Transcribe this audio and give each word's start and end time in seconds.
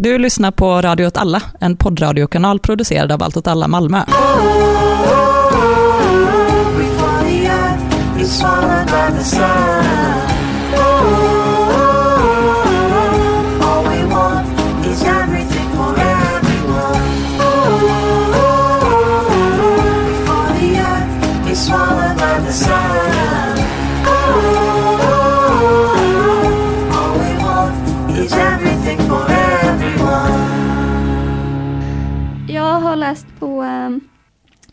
Du 0.00 0.18
lyssnar 0.18 0.50
på 0.50 0.82
Radio 0.82 1.06
åt 1.06 1.16
alla, 1.16 1.42
en 1.60 1.76
poddradiokanal 1.76 2.58
producerad 2.58 3.12
av 3.12 3.22
Allt 3.22 3.36
åt 3.36 3.46
alla 3.46 3.68
Malmö. 3.68 4.04
Swallowed 8.28 10.27
läst 33.08 33.26
på 33.38 33.62
um, 33.62 34.08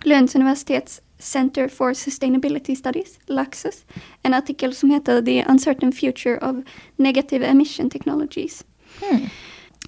Lunds 0.04 0.36
universitets 0.36 1.02
Center 1.20 1.68
for 1.68 1.94
Sustainability 1.94 2.76
Studies, 2.76 3.20
Luxus, 3.26 3.86
en 4.24 4.34
artikel 4.34 4.76
som 4.76 4.90
heter 4.90 5.22
The 5.22 5.46
Uncertain 5.46 5.92
Future 5.92 6.38
of 6.38 6.56
Negative 6.96 7.46
Emission 7.46 7.90
Technologies. 7.90 8.66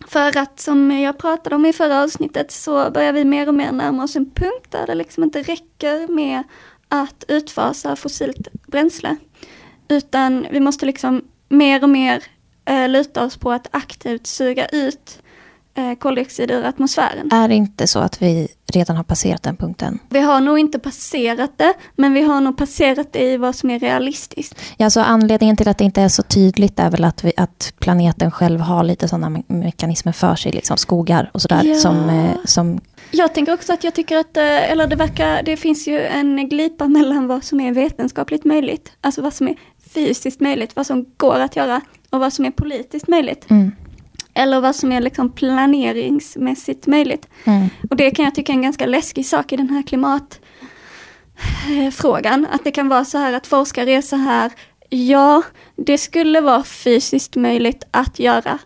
För 0.07 0.37
att 0.37 0.59
som 0.59 0.91
jag 0.91 1.17
pratade 1.17 1.55
om 1.55 1.65
i 1.65 1.73
förra 1.73 2.03
avsnittet 2.03 2.51
så 2.51 2.91
börjar 2.91 3.13
vi 3.13 3.25
mer 3.25 3.47
och 3.47 3.55
mer 3.55 3.71
närma 3.71 4.03
oss 4.03 4.15
en 4.15 4.31
punkt 4.31 4.67
där 4.69 4.87
det 4.87 4.95
liksom 4.95 5.23
inte 5.23 5.41
räcker 5.41 6.07
med 6.07 6.43
att 6.89 7.23
utfasa 7.27 7.95
fossilt 7.95 8.47
bränsle. 8.67 9.15
Utan 9.87 10.47
vi 10.51 10.59
måste 10.59 10.85
liksom 10.85 11.21
mer 11.49 11.83
och 11.83 11.89
mer 11.89 12.23
eh, 12.65 12.89
luta 12.89 13.25
oss 13.25 13.37
på 13.37 13.51
att 13.51 13.67
aktivt 13.71 14.27
suga 14.27 14.65
ut 14.65 15.21
koldioxid 15.99 16.51
ur 16.51 16.63
atmosfären. 16.63 17.31
Är 17.31 17.47
det 17.47 17.55
inte 17.55 17.87
så 17.87 17.99
att 17.99 18.21
vi 18.21 18.47
redan 18.73 18.95
har 18.95 19.03
passerat 19.03 19.43
den 19.43 19.55
punkten? 19.55 19.99
Vi 20.09 20.19
har 20.19 20.39
nog 20.41 20.59
inte 20.59 20.79
passerat 20.79 21.51
det, 21.57 21.73
men 21.95 22.13
vi 22.13 22.21
har 22.21 22.41
nog 22.41 22.57
passerat 22.57 23.13
det 23.13 23.19
i 23.33 23.37
vad 23.37 23.55
som 23.55 23.69
är 23.69 23.79
realistiskt. 23.79 24.55
Ja, 24.77 24.85
alltså 24.85 24.99
anledningen 24.99 25.57
till 25.57 25.67
att 25.67 25.77
det 25.77 25.83
inte 25.83 26.01
är 26.01 26.09
så 26.09 26.23
tydligt 26.23 26.79
är 26.79 26.89
väl 26.91 27.03
att, 27.03 27.23
vi, 27.23 27.31
att 27.37 27.73
planeten 27.79 28.31
själv 28.31 28.59
har 28.59 28.83
lite 28.83 29.07
sådana 29.07 29.29
me 29.29 29.43
mekanismer 29.47 30.11
för 30.11 30.35
sig, 30.35 30.51
liksom 30.51 30.77
skogar 30.77 31.29
och 31.33 31.41
sådär, 31.41 31.61
Ja. 31.65 31.75
som, 31.75 32.09
eh, 32.09 32.31
som 32.45 32.79
Jag 33.11 33.33
tänker 33.33 33.53
också 33.53 33.73
att 33.73 33.83
jag 33.83 33.93
tycker 33.93 34.17
att, 34.17 34.37
eh, 34.37 34.71
eller 34.71 34.87
det 34.87 34.95
verkar, 34.95 35.43
det 35.43 35.57
finns 35.57 35.87
ju 35.87 36.01
en 36.01 36.49
glipa 36.49 36.87
mellan 36.97 37.27
vad 37.27 37.43
som 37.43 37.59
är 37.59 37.71
vetenskapligt 37.71 38.45
möjligt, 38.45 38.91
alltså 39.01 39.21
vad 39.21 39.33
som 39.33 39.47
är 39.47 39.55
fysiskt 39.93 40.39
möjligt, 40.41 40.75
vad 40.75 40.85
som 40.87 41.05
går 41.17 41.39
att 41.39 41.55
göra 41.55 41.81
och 42.09 42.19
vad 42.19 42.33
som 42.33 42.45
är 42.45 42.51
politiskt 42.51 43.07
möjligt. 43.07 43.45
mm, 43.49 43.71
Eller 44.37 44.61
vad 44.61 44.75
som 44.75 44.91
är 44.91 45.01
liksom 45.01 45.31
planeringsmässigt 45.31 46.87
möjligt. 46.87 47.27
mm, 47.45 47.69
Och 47.89 47.95
det 47.95 48.11
kan 48.11 48.25
jag 48.25 48.35
tycka 48.35 48.51
är 48.51 48.55
en 48.55 48.61
ganska 48.61 48.85
läskig 48.85 49.25
sak 49.25 49.53
i 49.53 49.57
den 49.57 49.69
här 49.69 49.83
klimatfrågan. 49.83 52.47
Att 52.51 52.63
det 52.63 52.71
kan 52.71 52.89
vara 52.89 53.05
så 53.05 53.17
här 53.17 53.33
att 53.33 53.47
forskare 53.47 53.91
är 53.91 54.01
så 54.01 54.15
här, 54.15 54.51
ja, 54.89 55.41
det 55.75 55.97
skulle 55.97 56.41
vara 56.41 56.63
fysiskt 56.63 57.35
möjligt 57.35 57.83
att 57.91 58.19
göra 58.19 58.59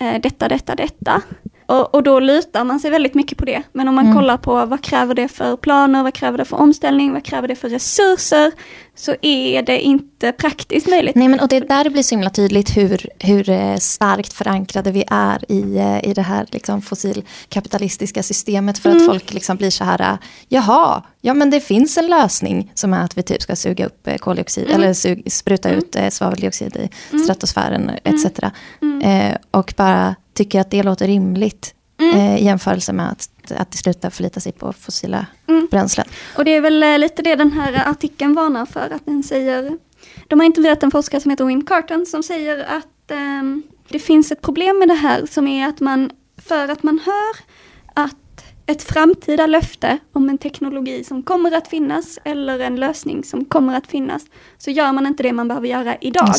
eh, 0.00 0.20
detta, 0.20 0.48
detta, 0.48 0.74
detta. 0.74 1.22
Och, 1.70 1.94
och 1.94 2.02
då 2.02 2.20
lutar 2.20 2.64
man 2.64 2.80
sig 2.80 2.90
väldigt 2.90 3.14
mycket 3.14 3.38
på 3.38 3.44
det. 3.44 3.62
Men 3.72 3.88
om 3.88 3.94
man 3.94 4.04
Mm. 4.04 4.16
kollar 4.16 4.36
på 4.36 4.66
vad 4.66 4.82
kräver 4.82 5.14
det 5.14 5.28
för 5.28 5.56
planer, 5.56 6.02
vad 6.02 6.14
kräver 6.14 6.38
det 6.38 6.44
för 6.44 6.56
omställning, 6.56 7.12
vad 7.12 7.24
kräver 7.24 7.48
det 7.48 7.56
för 7.56 7.68
resurser, 7.68 8.52
så 8.94 9.14
är 9.22 9.62
det 9.62 9.80
inte 9.80 10.32
praktiskt 10.32 10.88
möjligt. 10.88 11.14
Nej, 11.14 11.28
men 11.28 11.40
och 11.40 11.48
det 11.48 11.56
är 11.56 11.60
där 11.60 11.84
det 11.84 11.90
blir 11.90 12.02
så 12.02 12.14
himla 12.14 12.30
tydligt 12.30 12.76
hur, 12.76 13.06
hur 13.18 13.50
eh, 13.50 13.76
starkt 13.76 14.32
förankrade 14.32 14.90
vi 14.90 15.04
är 15.10 15.52
i, 15.52 15.76
eh, 15.78 16.10
i 16.10 16.14
det 16.14 16.22
här 16.22 16.46
liksom, 16.50 16.82
fossilkapitalistiska 16.82 18.22
systemet. 18.22 18.78
För 18.78 18.90
att 18.90 19.06
folk 19.06 19.32
liksom 19.34 19.56
blir 19.56 19.70
så 19.70 19.84
här, 19.84 20.00
eh, 20.00 20.18
jaha, 20.48 21.02
ja 21.20 21.34
men 21.34 21.50
det 21.50 21.60
finns 21.60 21.98
en 21.98 22.06
lösning 22.06 22.72
som 22.74 22.94
är 22.94 23.04
att 23.04 23.18
vi 23.18 23.22
typ 23.22 23.42
ska 23.42 23.56
suga 23.56 23.86
upp 23.86 24.08
koldioxid, 24.18 24.70
eller 24.70 24.92
sug, 24.92 25.32
spruta 25.32 25.70
ut 25.70 25.96
eh, 25.96 26.08
svaveldioxid 26.08 26.76
i 26.76 27.18
stratosfären 27.18 27.90
etc. 28.04 28.24
Eh, 29.02 29.36
och 29.50 29.74
bara 29.76 30.14
tycker 30.34 30.60
att 30.60 30.70
det 30.70 30.82
låter 30.82 31.06
rimligt 31.06 31.74
eh, 32.00 32.36
i 32.36 32.44
jämförelse 32.44 32.92
med 32.92 33.10
att, 33.10 33.52
att 33.52 33.74
sluta 33.74 34.10
förlita 34.10 34.40
sig 34.40 34.52
på 34.52 34.72
fossila 34.72 35.26
bränslen. 35.70 36.06
Och 36.36 36.44
det 36.44 36.56
är 36.56 36.60
väl 36.60 36.82
eh, 36.82 36.98
lite 36.98 37.22
det 37.22 37.34
den 37.34 37.52
här 37.52 37.88
artikeln 37.90 38.34
varnar 38.34 38.66
för, 38.66 38.90
att 38.90 39.06
den 39.06 39.22
säger, 39.22 39.78
de 40.28 40.40
har 40.40 40.46
intervjuat 40.46 40.82
en 40.82 40.90
forskare 40.90 41.20
som 41.20 41.30
heter 41.30 41.44
Wim 41.44 41.64
Carton 41.64 42.06
som 42.06 42.22
säger 42.22 42.64
att 42.64 43.10
ehm, 43.10 43.62
det 43.88 43.98
finns 43.98 44.32
ett 44.32 44.40
problem 44.40 44.78
med 44.78 44.88
det 44.88 44.94
här 44.94 45.26
som 45.26 45.46
är 45.46 45.68
att 45.68 45.80
man, 45.80 46.10
för 46.36 46.68
att 46.68 46.82
man 46.82 47.00
hör 47.04 47.36
att 48.04 48.16
ett 48.70 48.82
framtida 48.82 49.46
löfte 49.46 49.98
om 50.12 50.28
en 50.28 50.38
teknologi 50.38 51.04
som 51.04 51.22
kommer 51.22 51.52
att 51.52 51.68
finnas 51.68 52.18
eller 52.24 52.58
en 52.58 52.76
lösning 52.76 53.24
som 53.24 53.44
kommer 53.44 53.76
att 53.76 53.86
finnas, 53.86 54.22
så 54.58 54.70
gör 54.70 54.92
man 54.92 55.06
inte 55.06 55.22
det 55.22 55.32
man 55.32 55.48
behöver 55.48 55.68
göra 55.68 55.96
idag. 56.00 56.34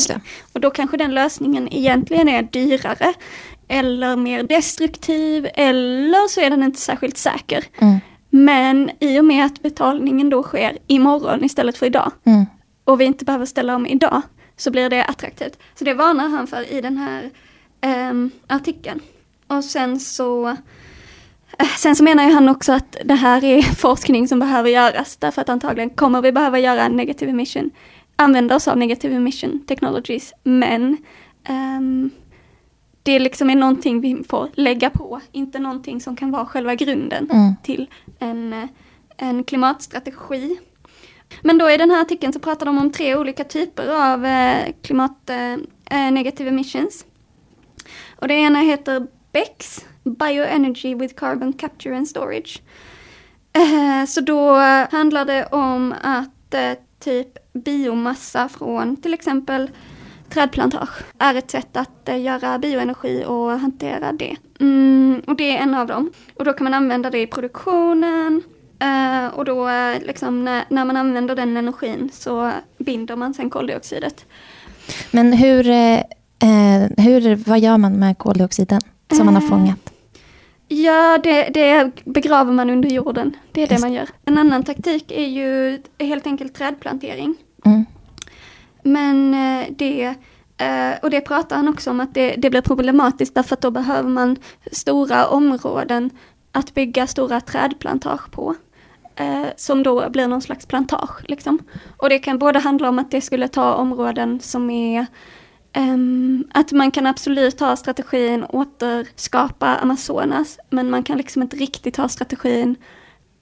Och 0.52 0.60
då 0.60 0.70
kanske 0.70 0.96
den 0.96 1.14
lösningen 1.14 1.72
egentligen 1.72 2.28
är 2.28 2.42
dyrare 2.42 3.14
eller 3.72 4.16
mer 4.16 4.42
destruktiv 4.42 5.48
eller 5.54 6.28
så 6.28 6.40
är 6.40 6.50
den 6.50 6.62
inte 6.62 6.80
särskilt 6.80 7.16
säker. 7.16 7.64
Mm. 7.78 7.98
Men 8.30 8.90
i 9.00 9.20
och 9.20 9.24
med 9.24 9.44
att 9.44 9.62
betalningen 9.62 10.30
då 10.30 10.42
sker 10.42 10.78
imorgon 10.86 11.44
istället 11.44 11.78
för 11.78 11.86
idag 11.86 12.12
Mm. 12.24 12.46
och 12.84 13.00
vi 13.00 13.04
inte 13.04 13.24
behöver 13.24 13.46
ställa 13.46 13.74
om 13.76 13.86
idag 13.86 14.22
så 14.56 14.70
blir 14.70 14.90
det 14.90 15.04
attraktivt. 15.04 15.58
Så 15.74 15.84
det 15.84 15.94
varnar 15.94 16.28
han 16.28 16.46
för 16.46 16.72
i 16.72 16.80
den 16.80 16.96
här 16.96 17.30
ehm, 17.80 18.30
artikeln. 18.46 19.00
Och 19.46 19.64
sen 19.64 20.00
så 20.00 20.48
eh, 21.58 21.66
Sen 21.78 21.96
så 21.96 22.04
menar 22.04 22.30
han 22.30 22.48
också 22.48 22.72
att 22.72 22.96
det 23.04 23.14
här 23.14 23.44
är 23.44 23.62
forskning 23.76 24.28
som 24.28 24.38
behöver 24.38 24.70
göras 24.70 25.16
därför 25.16 25.40
att 25.40 25.48
antagligen 25.48 25.90
kommer 25.90 26.22
vi 26.22 26.32
behöva 26.32 26.58
göra 26.58 26.88
negative 26.88 27.30
emission, 27.30 27.70
använda 28.16 28.56
oss 28.56 28.68
av 28.68 28.76
negative 28.76 29.14
emission 29.14 29.64
technologies, 29.66 30.32
men 30.44 30.96
ehm, 31.48 32.10
det 33.02 33.18
liksom 33.18 33.50
är 33.50 33.54
någonting 33.54 34.00
vi 34.00 34.24
får 34.28 34.48
lägga 34.54 34.90
på, 34.90 35.20
inte 35.32 35.58
någonting 35.58 36.00
som 36.00 36.16
kan 36.16 36.30
vara 36.30 36.46
själva 36.46 36.74
grunden 36.74 37.28
Mm. 37.30 37.54
till 37.62 37.90
en, 38.18 38.68
en 39.16 39.44
klimatstrategi. 39.44 40.58
Men 41.42 41.58
då 41.58 41.70
i 41.70 41.76
den 41.76 41.90
här 41.90 42.00
artikeln 42.00 42.32
så 42.32 42.38
pratar 42.38 42.66
de 42.66 42.78
om 42.78 42.92
tre 42.92 43.16
olika 43.16 43.44
typer 43.44 44.12
av 44.12 44.26
eh, 44.26 44.72
klimat 44.82 45.30
eh, 45.30 45.52
eh, 45.98 46.12
negative 46.12 46.48
emissions. 46.50 47.04
Och 48.16 48.28
det 48.28 48.34
ena 48.34 48.58
heter 48.60 49.06
BECS, 49.32 49.84
Bioenergy 50.04 50.94
with 50.94 51.14
Carbon 51.14 51.52
Capture 51.52 51.96
and 51.96 52.08
Storage. 52.08 52.62
Eh, 53.52 54.06
så 54.06 54.20
då 54.20 54.54
handlar 54.90 55.24
det 55.24 55.46
om 55.46 55.94
att 56.02 56.54
eh, 56.54 56.72
typ 57.00 57.52
biomassa 57.52 58.48
från 58.48 58.96
till 58.96 59.14
exempel 59.14 59.70
trädplantage 60.32 61.02
är 61.18 61.34
ett 61.34 61.50
sätt 61.50 61.76
att 61.76 62.08
eh, 62.08 62.20
göra 62.20 62.58
bioenergi 62.58 63.24
och 63.26 63.50
hantera 63.50 64.12
det. 64.12 64.36
Mm, 64.60 65.22
och 65.26 65.36
det 65.36 65.56
är 65.56 65.62
en 65.62 65.74
av 65.74 65.86
dem. 65.86 66.10
Och 66.34 66.44
då 66.44 66.52
kan 66.52 66.64
man 66.64 66.74
använda 66.74 67.10
det 67.10 67.22
i 67.22 67.26
produktionen. 67.26 68.42
eh, 68.80 69.26
och 69.34 69.44
då 69.44 69.68
eh, 69.68 70.00
liksom 70.02 70.44
när, 70.44 70.64
när 70.68 70.84
man 70.84 70.96
använder 70.96 71.36
den 71.36 71.56
energin 71.56 72.10
så 72.12 72.52
binder 72.78 73.16
man 73.16 73.34
sen 73.34 73.50
koldioxidet. 73.50 74.26
Men 75.10 75.32
hur, 75.32 75.68
eh, 75.68 76.00
hur, 76.96 77.34
vad 77.36 77.60
gör 77.60 77.78
man 77.78 77.92
med 77.92 78.18
koldioxiden 78.18 78.80
som 79.16 79.26
man 79.26 79.34
har 79.34 79.42
fångat? 79.42 79.92
Ja, 80.68 81.18
det, 81.22 81.48
det 81.54 81.90
begraver 82.04 82.52
man 82.52 82.70
under 82.70 82.88
jorden. 82.88 83.36
Det 83.52 83.62
är 83.62 83.66
det 83.66 83.74
Just. 83.74 83.84
man 83.84 83.92
gör. 83.92 84.08
En 84.24 84.38
annan 84.38 84.62
taktik 84.62 85.12
är 85.12 85.26
ju 85.26 85.82
helt 85.98 86.26
enkelt 86.26 86.54
trädplantering. 86.54 87.34
Mm. 87.64 87.84
Men 88.82 89.34
eh, 89.34 89.66
det, 89.76 90.14
eh, 90.56 90.98
och 91.02 91.10
det 91.10 91.20
pratar 91.20 91.56
han 91.56 91.68
också 91.68 91.90
om 91.90 92.00
att 92.00 92.14
det, 92.14 92.34
det 92.38 92.50
blir 92.50 92.60
problematiskt 92.60 93.34
därför 93.34 93.54
att 93.54 93.60
då 93.60 93.70
behöver 93.70 94.08
man 94.08 94.36
stora 94.72 95.26
områden 95.26 96.10
att 96.52 96.74
bygga 96.74 97.06
stora 97.06 97.40
trädplantage 97.40 98.30
på. 98.30 98.54
Eh, 99.16 99.46
som 99.56 99.82
då 99.82 100.10
blir 100.10 100.28
någon 100.28 100.42
slags 100.42 100.66
plantage. 100.66 101.22
Liksom. 101.28 101.58
Och 101.96 102.08
det 102.08 102.18
kan 102.18 102.38
både 102.38 102.58
handla 102.58 102.88
om 102.88 102.98
att 102.98 103.10
det 103.10 103.20
skulle 103.20 103.48
ta 103.48 103.74
områden 103.74 104.40
som 104.40 104.70
är 104.70 105.06
eh, 105.72 105.96
att 106.54 106.72
man 106.72 106.90
kan 106.90 107.06
absolut 107.06 107.60
ha 107.60 107.76
strategin 107.76 108.44
återskapa 108.44 109.66
Amazonas, 109.66 110.58
men 110.70 110.90
man 110.90 111.02
kan 111.02 111.18
liksom 111.18 111.42
inte 111.42 111.56
riktigt 111.56 111.96
ha 111.96 112.08
strategin 112.08 112.76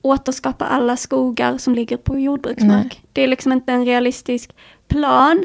återskapa 0.02 0.64
alla 0.64 0.96
skogar 0.96 1.58
som 1.58 1.74
ligger 1.74 1.96
på 1.96 2.18
jordbruksmark. 2.18 2.84
Nej. 2.84 3.00
Det 3.12 3.22
är 3.22 3.28
liksom 3.28 3.52
inte 3.52 3.72
en 3.72 3.84
realistisk 3.84 4.50
plan. 4.88 5.44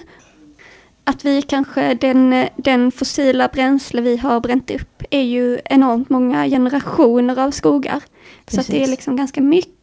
Att 1.03 1.25
vi 1.25 1.41
kanske, 1.41 1.93
den, 1.93 2.47
den 2.55 2.91
fossila 2.91 3.47
bränsle 3.47 4.01
vi 4.01 4.17
har 4.17 4.39
bränt 4.39 4.71
upp 4.71 5.03
är 5.09 5.21
ju 5.21 5.59
enormt 5.65 6.09
många 6.09 6.45
generationer 6.45 7.39
av 7.39 7.51
skogar. 7.51 8.03
Så 8.47 8.59
att 8.59 8.67
det 8.67 8.73
är 8.73 8.79
Precis. 8.79 8.89
liksom 8.89 9.15
ganska 9.15 9.41
mycket 9.41 9.75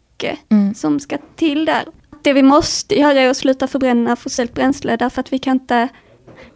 Mm. 0.48 0.74
som 0.74 1.00
ska 1.00 1.18
till 1.36 1.64
där. 1.64 1.84
Det 2.22 2.32
vi 2.32 2.42
måste 2.42 2.98
göra 2.98 3.20
är 3.20 3.28
att 3.28 3.36
sluta 3.36 3.66
förbränna 3.66 4.16
fossilt 4.16 4.54
bränsle 4.54 4.96
därför 4.96 5.20
att 5.20 5.32
vi 5.32 5.38
kan 5.38 5.52
inte... 5.52 5.88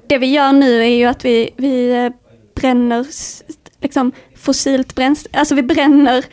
Det 0.07 0.19
vi 0.19 0.27
gör 0.27 0.53
nu 0.53 0.81
är 0.83 0.97
ju 0.97 1.05
att 1.05 1.25
vi, 1.25 1.51
vi 1.57 1.91
eh, 2.05 2.13
bränner 2.55 3.07
liksom 3.81 4.13
fossilt 4.37 4.95
bränsle, 4.95 5.31
alltså 5.33 5.55
vi 5.55 5.63
bränner 5.63 6.25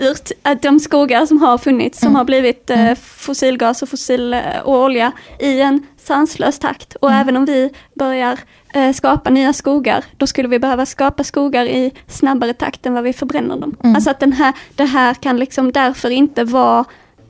ut 0.00 0.32
äh, 0.46 0.58
de 0.62 0.80
skogar 0.80 1.26
som 1.26 1.42
har 1.42 1.58
funnits, 1.58 1.98
som 1.98 2.06
Mm. 2.08 2.16
har 2.16 2.24
blivit 2.24 2.70
eh, 2.70 2.94
fossilgas 2.94 3.82
och 3.82 3.88
fossil 3.88 4.34
eh, 4.34 4.40
och 4.64 4.74
olja 4.82 5.12
i 5.38 5.60
en 5.60 5.86
sanslös 5.96 6.58
takt. 6.58 6.94
Och 6.94 7.08
Mm. 7.10 7.20
även 7.20 7.36
om 7.36 7.44
vi 7.44 7.70
börjar 7.94 8.38
eh, 8.74 8.92
skapa 8.92 9.30
nya 9.30 9.52
skogar, 9.52 10.04
då 10.16 10.26
skulle 10.26 10.48
vi 10.48 10.58
behöva 10.58 10.86
skapa 10.86 11.24
skogar 11.24 11.64
i 11.64 11.92
snabbare 12.06 12.52
takt 12.54 12.86
än 12.86 12.94
vad 12.94 13.04
vi 13.04 13.12
förbränner 13.12 13.56
dem. 13.56 13.76
Mm. 13.84 13.94
Alltså 13.96 14.10
att 14.10 14.20
den 14.20 14.32
här, 14.32 14.52
det 14.74 14.84
här 14.84 15.14
kan 15.14 15.36
liksom 15.36 15.72
därför 15.72 16.10
inte 16.10 16.44
vara, 16.44 16.84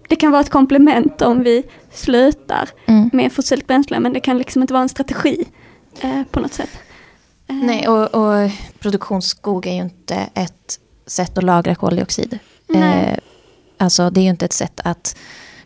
det 0.08 0.16
kan 0.16 0.30
vara 0.30 0.40
ett 0.40 0.50
komplement 0.50 1.22
om 1.22 1.42
vi 1.42 1.62
slutar 1.92 2.68
Mm. 2.86 3.10
med 3.12 3.32
fossilt 3.32 3.66
bränsle, 3.66 4.00
men 4.00 4.12
det 4.12 4.20
kan 4.20 4.38
liksom 4.38 4.62
inte 4.62 4.72
vara 4.74 4.82
en 4.82 4.88
strategi 4.88 5.44
eh, 6.00 6.22
på 6.30 6.40
något 6.40 6.52
sätt. 6.54 6.70
Nej, 7.46 7.88
och, 7.88 8.14
och 8.14 8.50
produktionsskog 8.78 9.66
är 9.66 9.72
ju 9.74 9.80
inte 9.82 10.14
ett 10.34 10.78
sätt 11.06 11.38
att 11.38 11.44
lagra 11.44 11.74
koldioxid. 11.74 12.38
Eh, 12.74 13.18
alltså 13.76 14.10
det 14.10 14.20
är 14.20 14.24
ju 14.24 14.30
inte 14.30 14.44
ett 14.44 14.52
sätt 14.52 14.80
att 14.84 15.16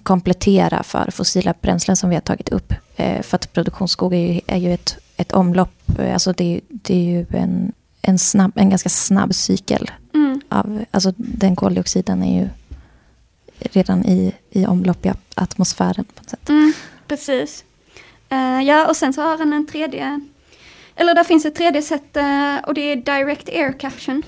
komplettera 0.02 0.82
för 0.82 1.10
fossila 1.10 1.54
bränslen 1.60 1.96
som 1.96 2.08
vi 2.10 2.16
har 2.16 2.20
tagit 2.20 2.48
upp. 2.48 2.72
Eh, 2.96 3.22
för 3.22 3.34
att 3.36 3.52
produktionsskog 3.52 4.14
är 4.14 4.32
ju, 4.32 4.40
är 4.46 4.56
ju 4.56 4.74
ett, 4.74 4.96
ett 5.16 5.32
omlopp, 5.32 5.98
eh, 5.98 6.12
alltså 6.12 6.32
det, 6.32 6.54
är- 6.54 6.60
det 6.68 6.94
är 6.94 7.04
ju 7.04 7.26
en, 7.30 7.72
en, 8.02 8.18
snabb, 8.18 8.52
en 8.54 8.70
ganska 8.70 8.88
snabb 8.88 9.34
cykel. 9.34 9.90
Mm. 10.14 10.40
Av, 10.48 10.84
alltså 10.90 11.12
den 11.16 11.56
koldioxiden 11.56 12.22
är 12.22 12.40
ju 12.42 12.48
redan 13.58 14.04
i, 14.06 14.32
i 14.50 14.66
omlopp 14.66 15.06
i 15.06 15.12
atmosfären. 15.34 16.04
på 16.04 16.20
något 16.22 16.30
sätt. 16.30 16.48
Mm, 16.48 16.72
precis. 17.08 17.64
Eh, 18.28 18.60
ja, 18.62 18.86
och 18.88 18.96
sen 18.96 19.12
så 19.12 19.22
har 19.22 19.38
han 19.38 19.52
en 19.52 19.66
tredje, 19.66 20.20
eller 20.96 21.14
där 21.14 21.24
finns 21.24 21.44
ett 21.44 21.54
tredje 21.54 21.82
sätt 21.82 22.16
eh, 22.16 22.56
och 22.66 22.74
det 22.74 22.80
är 22.92 22.96
direct 22.96 23.48
air 23.48 23.72
caption. 23.78 24.22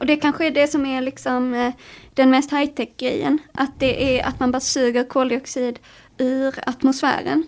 Och 0.00 0.06
det 0.06 0.16
kanske 0.16 0.46
är 0.46 0.50
det 0.50 0.66
som 0.68 0.86
är 0.86 1.00
liksom 1.00 1.54
eh, 1.54 1.72
den 2.14 2.30
mest 2.30 2.52
high-tech 2.52 2.88
grejen. 2.98 3.38
Att 3.54 3.80
det 3.80 4.18
är 4.18 4.26
att 4.26 4.40
man 4.40 4.50
bara 4.52 4.60
suger 4.60 5.04
koldioxid 5.04 5.78
ur 6.18 6.54
atmosfären. 6.66 7.44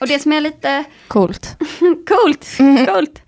Och 0.00 0.08
det 0.08 0.18
som 0.18 0.32
är 0.32 0.40
lite 0.40 0.84
Coolt. 1.08 1.56
coolt, 2.08 2.46
Mm. 2.58 2.86
coolt. 2.86 3.22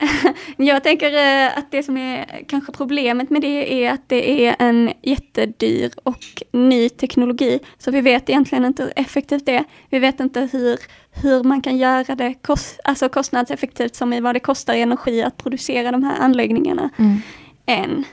Jag 0.56 0.82
tänker 0.82 1.12
eh, 1.46 1.58
att 1.58 1.70
det 1.70 1.82
som 1.82 1.96
är 1.96 2.44
kanske 2.48 2.72
problemet 2.72 3.30
med 3.30 3.42
det 3.42 3.84
är 3.84 3.92
att 3.92 4.08
det 4.08 4.46
är 4.46 4.56
en 4.58 4.92
jättedyr 5.02 5.90
och 6.02 6.42
ny 6.52 6.88
teknologi. 6.88 7.58
Så 7.78 7.90
vi 7.90 8.00
vet 8.00 8.28
egentligen 8.30 8.64
inte 8.64 8.82
hur 8.82 8.92
effektivt 8.96 9.46
det 9.46 9.54
är. 9.56 9.64
Vi 9.90 9.98
vet 9.98 10.20
inte 10.20 10.48
hur, 10.52 10.78
hur 11.22 11.42
man 11.44 11.62
kan 11.62 11.76
göra 11.78 12.14
det 12.14 12.34
kost, 12.42 12.80
alltså 12.84 13.08
kostnadseffektivt 13.08 13.94
som 13.94 14.12
i 14.12 14.20
vad 14.20 14.34
det 14.34 14.40
kostar 14.40 14.74
i 14.74 14.80
energi 14.80 15.22
att 15.22 15.36
producera 15.36 15.92
de 15.92 16.04
här 16.04 16.18
anläggningarna 16.20 16.90
Mm. 16.98 17.22
Än. 17.66 18.04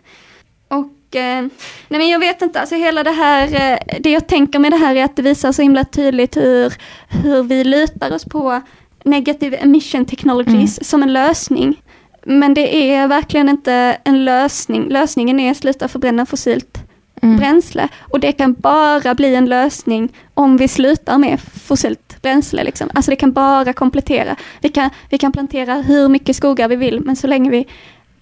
Och 0.68 1.16
eh, 1.16 1.42
nej 1.88 2.00
men 2.00 2.10
jag 2.10 2.20
vet 2.20 2.42
inte, 2.42 2.60
alltså 2.60 2.76
hela 2.76 3.04
det 3.04 3.12
här, 3.12 3.72
eh, 3.72 4.00
det 4.00 4.12
jag 4.12 4.28
tänker 4.28 4.60
med 4.60 4.72
det 4.72 4.78
här 4.78 4.96
är 4.96 5.04
att 5.04 5.16
det 5.16 5.22
visar 5.22 5.52
så 5.52 5.62
himla 5.62 5.84
tydligt 5.84 6.38
hur, 6.38 6.74
hur 7.10 7.44
vi 7.44 7.64
lutar 7.64 8.12
oss 8.16 8.26
på 8.26 8.62
negative 9.04 9.58
emission 9.58 10.06
technologies 10.06 10.90
som 10.90 11.04
en 11.04 11.14
lösning. 11.14 11.82
Men 12.26 12.54
det 12.54 12.92
är 12.92 13.08
verkligen 13.08 13.50
inte 13.50 13.98
en 14.04 14.26
lösning. 14.26 14.90
Lösningen 14.90 15.40
är 15.40 15.52
att 15.52 15.58
sluta 15.58 15.88
förbränna 15.88 16.26
fossilt 16.26 16.78
Mm. 17.22 17.38
bränsle. 17.38 17.88
Och 18.00 18.20
det 18.20 18.32
kan 18.32 18.54
bara 18.54 19.16
bli 19.16 19.36
en 19.36 19.46
lösning 19.46 20.14
om 20.34 20.58
vi 20.58 20.68
slutar 20.68 21.18
med 21.18 21.40
fossilt 21.40 22.22
bränsle. 22.22 22.64
Liksom. 22.64 22.90
Alltså 22.94 23.12
det 23.12 23.16
kan 23.16 23.32
bara 23.32 23.74
komplettera. 23.74 24.36
Vi 24.62 24.70
kan, 24.70 24.90
vi 25.10 25.18
kan 25.18 25.32
plantera 25.32 25.74
hur 25.74 26.08
mycket 26.08 26.36
skogar 26.36 26.68
vi 26.68 26.76
vill, 26.76 27.00
men 27.00 27.16
så 27.16 27.28
länge 27.28 27.50
vi 27.50 27.68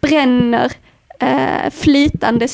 bränner 0.02 0.72
eh, 1.20 1.70
flytande 1.72 2.48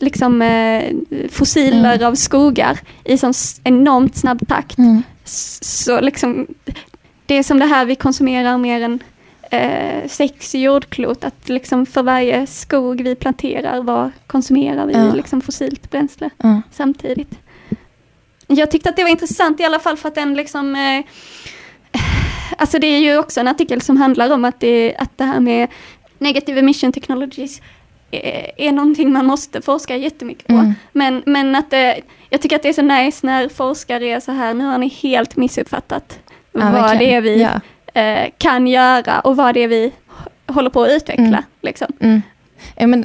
liksom, 0.00 0.42
eh, 0.42 0.84
fossiler 1.30 1.94
Mm. 1.94 2.06
av 2.06 2.14
skogar 2.14 2.78
i 3.04 3.18
sån 3.18 3.32
enormt 3.64 4.16
snabb 4.16 4.48
takt. 4.48 4.78
Mm. 4.78 5.02
Så 5.24 6.00
liksom, 6.00 6.46
det 7.26 7.34
är 7.34 7.42
som 7.42 7.58
det 7.58 7.66
här 7.66 7.84
vi 7.84 7.94
konsumerar 7.96 8.58
mer 8.58 8.80
än 8.82 9.02
eh, 9.50 10.08
sex 10.08 10.54
jordklot, 10.54 11.24
att 11.24 11.48
liksom 11.48 11.86
för 11.86 12.02
varje 12.02 12.46
skog 12.46 13.00
vi 13.02 13.14
planterar, 13.14 13.82
vad 13.82 14.10
konsumerar 14.26 14.86
vi 14.86 14.92
Ja. 14.92 15.12
liksom 15.14 15.40
fossilt 15.40 15.90
bränsle 15.90 16.30
Ja. 16.42 16.62
samtidigt. 16.72 17.38
Jag 18.46 18.70
tyckte 18.70 18.88
att 18.90 18.96
det 18.96 19.02
var 19.02 19.10
intressant 19.10 19.60
i 19.60 19.64
alla 19.64 19.78
fall 19.80 19.96
för 19.96 20.08
att 20.08 20.14
den 20.14 20.34
liksom 20.34 20.74
eh, 20.76 21.04
Alltså 22.58 22.78
det 22.78 22.86
är 22.86 22.98
ju 22.98 23.18
också 23.18 23.40
en 23.40 23.48
artikel 23.48 23.80
som 23.80 23.96
handlar 23.96 24.30
om 24.32 24.44
att 24.44 24.60
det, 24.60 24.94
att 24.98 25.18
det 25.18 25.24
här 25.24 25.40
med 25.40 25.68
negative 26.18 26.58
emission 26.60 26.92
technologies 26.92 27.60
är, 28.20 28.50
är 28.68 28.72
någonting 28.72 29.12
man 29.12 29.26
måste 29.26 29.62
forska 29.62 29.96
jättemycket 29.96 30.46
på. 30.46 30.52
Mm. 30.52 30.74
Men, 30.92 31.22
men 31.26 31.54
att 31.56 31.70
det, 31.70 32.00
jag 32.30 32.40
tycker 32.40 32.56
att 32.56 32.62
det 32.62 32.68
är 32.68 32.72
så 32.72 32.82
nice 32.82 33.26
när 33.26 33.48
forskare 33.48 34.06
är 34.06 34.20
så 34.20 34.32
här, 34.32 34.54
nu 34.54 34.64
har 34.64 34.78
ni 34.78 34.88
helt 34.88 35.36
missuppfattat 35.36 36.18
Ja, 36.52 36.60
vad 36.60 36.72
verkligen. 36.72 36.98
det 36.98 37.14
är 37.14 37.20
vi 37.20 37.42
Ja. 37.42 38.00
eh, 38.00 38.30
kan 38.38 38.66
göra 38.66 39.20
och 39.20 39.36
vad 39.36 39.54
det 39.54 39.60
är 39.60 39.68
vi 39.68 39.92
håller 40.46 40.70
på 40.70 40.82
att 40.82 40.90
utveckla. 40.90 41.24
Mm. 41.24 41.42
Liksom. 41.62 41.86
Mm. 42.00 42.22
Ja, 42.76 42.86
men, 42.86 43.04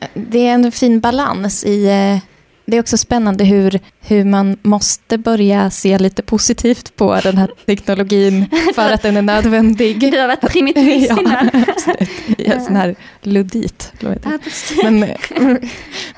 eh, 0.00 0.08
det 0.14 0.46
är 0.48 0.54
en 0.54 0.72
fin 0.72 1.00
balans 1.00 1.64
i... 1.64 1.86
eh, 1.86 2.18
Det 2.66 2.76
är 2.76 2.80
också 2.80 2.96
spännande 2.96 3.44
hur, 3.44 3.80
hur 4.00 4.24
man 4.24 4.56
måste 4.62 5.18
börja 5.18 5.70
se 5.70 5.98
lite 5.98 6.22
positivt 6.22 6.96
på 6.96 7.20
den 7.22 7.38
här 7.38 7.50
teknologin 7.66 8.46
för 8.74 8.90
att 8.92 9.02
den 9.02 9.16
är 9.16 9.22
nödvändig. 9.22 10.00
Du 10.12 10.20
har 10.20 10.28
varit 10.28 10.40
primitivist 10.52 11.10
Ja, 11.10 11.20
innan. 11.20 11.50
Ja, 12.38 12.60
sån 12.60 12.76
här 12.76 12.94
luddit. 13.22 13.92
Men, 14.82 15.06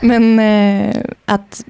men 0.00 0.38
eh, 0.38 0.96
att 1.24 1.64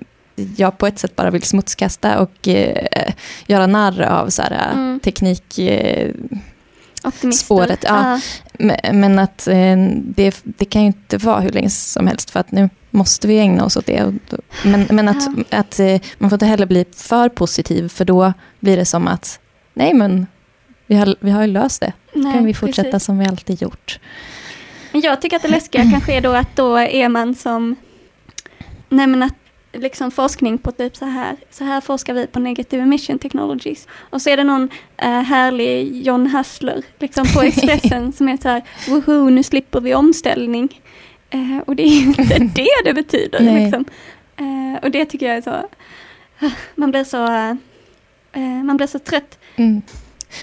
jag 0.57 0.79
på 0.79 0.87
ett 0.87 0.99
sätt 0.99 1.17
bara 1.17 1.31
vill 1.31 1.43
smutskasta 1.43 2.19
och 2.21 2.49
eh, 2.49 3.13
göra 3.47 3.67
narr 3.67 4.03
av 4.03 4.29
så 4.29 4.43
här, 4.43 4.73
Mm. 4.73 5.01
teknik... 5.01 5.59
Eh, 7.05 7.09
Optimister. 7.09 7.45
spåret, 7.45 7.85
ja. 7.89 8.21
Ja. 8.59 8.77
Men- 8.93 9.19
att 9.19 9.47
eh, 9.49 9.77
det, 9.97 10.41
det 10.45 10.65
kan 10.65 10.83
ju 10.83 10.87
inte 10.87 11.19
vara 11.19 11.41
hur 11.41 11.51
länge 11.51 11.71
som 11.71 12.07
helst 12.07 12.31
för 12.31 12.41
att 12.41 12.51
nu 12.53 12.71
måste 12.91 13.29
vi 13.29 13.39
ägna 13.39 13.65
oss 13.65 13.77
åt 13.77 13.87
det. 13.87 14.15
Men, 14.65 14.87
men 14.91 15.09
att, 15.09 15.29
att 15.51 15.81
eh, 15.81 16.01
man 16.19 16.31
får 16.31 16.37
inte 16.37 16.47
heller 16.47 16.67
bli 16.67 16.85
för 16.97 17.29
positiv 17.29 17.89
för 17.89 18.05
då 18.05 18.33
blir 18.61 18.77
det 18.77 18.85
som 18.85 19.09
att 19.09 19.41
nej 19.75 19.95
men 19.95 20.27
vi 20.87 20.95
har, 20.95 21.17
vi 21.21 21.31
har 21.31 21.43
ju 21.43 21.53
löst 21.53 21.81
det. 21.81 21.93
Nej, 22.13 22.33
kan 22.33 22.45
vi 22.45 22.55
fortsätta 22.55 22.91
precis. 22.91 23.07
som 23.07 23.19
vi 23.19 23.27
alltid 23.27 23.63
gjort. 23.63 23.99
Men 24.93 25.01
jag 25.01 25.23
tycker 25.23 25.37
att 25.37 25.43
det 25.43 25.49
läskiga 25.49 25.91
kanske 25.91 26.13
är 26.17 26.21
då 26.21 26.33
att 26.33 26.57
då 26.57 26.77
är 26.77 27.09
man 27.09 27.35
som, 27.35 27.77
nej 28.89 29.07
men 29.07 29.23
att 29.23 29.35
liksom 29.75 30.11
forskning 30.11 30.59
på 30.59 30.73
typ 30.73 30.97
så 30.97 31.05
här, 31.05 31.37
så 31.51 31.65
här 31.65 31.81
forskar 31.81 32.15
vi 32.15 32.27
på 32.27 32.39
negative 32.39 32.83
emission 32.83 33.19
technologies. 33.19 33.89
Och 34.11 34.23
så 34.23 34.31
är 34.31 34.37
det 34.37 34.45
någon 34.45 34.69
eh, 34.97 35.21
härlig 35.21 36.07
John 36.07 36.27
Hassler 36.27 36.83
liksom 36.99 37.27
på 37.35 37.43
Expressen 37.43 38.13
som 38.13 38.29
är 38.29 38.37
så 38.37 38.49
här, 38.49 38.63
woho 38.89 39.31
nu 39.31 39.43
slipper 39.43 39.81
vi 39.81 39.95
omställning. 39.95 40.81
Eh, 41.31 41.59
och 41.67 41.77
det 41.77 41.83
är 41.83 42.01
ju 42.01 42.07
inte 42.07 42.39
det 42.55 42.69
det 42.85 42.95
betyder. 42.95 43.41
Liksom. 43.41 43.85
Eh, 44.37 44.83
och 44.83 44.91
det 44.91 45.05
tycker 45.05 45.27
jag 45.27 45.37
är 45.37 45.43
så, 45.43 45.69
man 46.75 46.91
blir 46.91 47.05
så, 47.05 47.27
man 48.65 48.77
blir 48.77 48.87
så 48.87 48.99
trött. 48.99 49.39
Mm. 49.57 49.83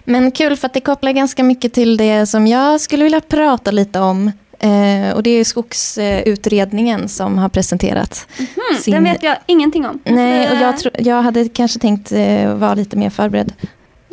Men 0.04 0.32
kul 0.32 0.58
för 0.58 0.66
att 0.66 0.74
det 0.74 0.82
kopplar 0.82 1.12
ganska 1.12 1.44
mycket 1.44 1.74
till 1.74 1.98
det 1.98 2.26
som 2.26 2.48
jag 2.48 2.82
skulle 2.82 3.04
vilja 3.04 3.22
prata 3.22 3.72
lite 3.72 4.00
om. 4.00 4.32
Eh, 4.64 5.16
och 5.16 5.24
det 5.24 5.30
är 5.30 5.44
skogsutredningen 5.44 7.08
som 7.10 7.38
har 7.38 7.50
presenterat. 7.50 8.28
Hmm, 8.38 8.48
Sin- 8.82 8.94
Den 8.94 9.04
vet 9.04 9.24
jag 9.24 9.38
ingenting 9.46 9.86
om. 9.86 10.00
Nej, 10.06 10.50
och 10.52 10.58
jag, 10.58 10.78
tro, 10.78 10.92
jag 11.00 11.22
hade 11.22 11.50
kanske 11.50 11.80
tänkt 11.80 12.12
eh, 12.12 12.54
vara 12.54 12.74
lite 12.74 12.96
mer 12.98 13.10
förberedd. 13.10 13.54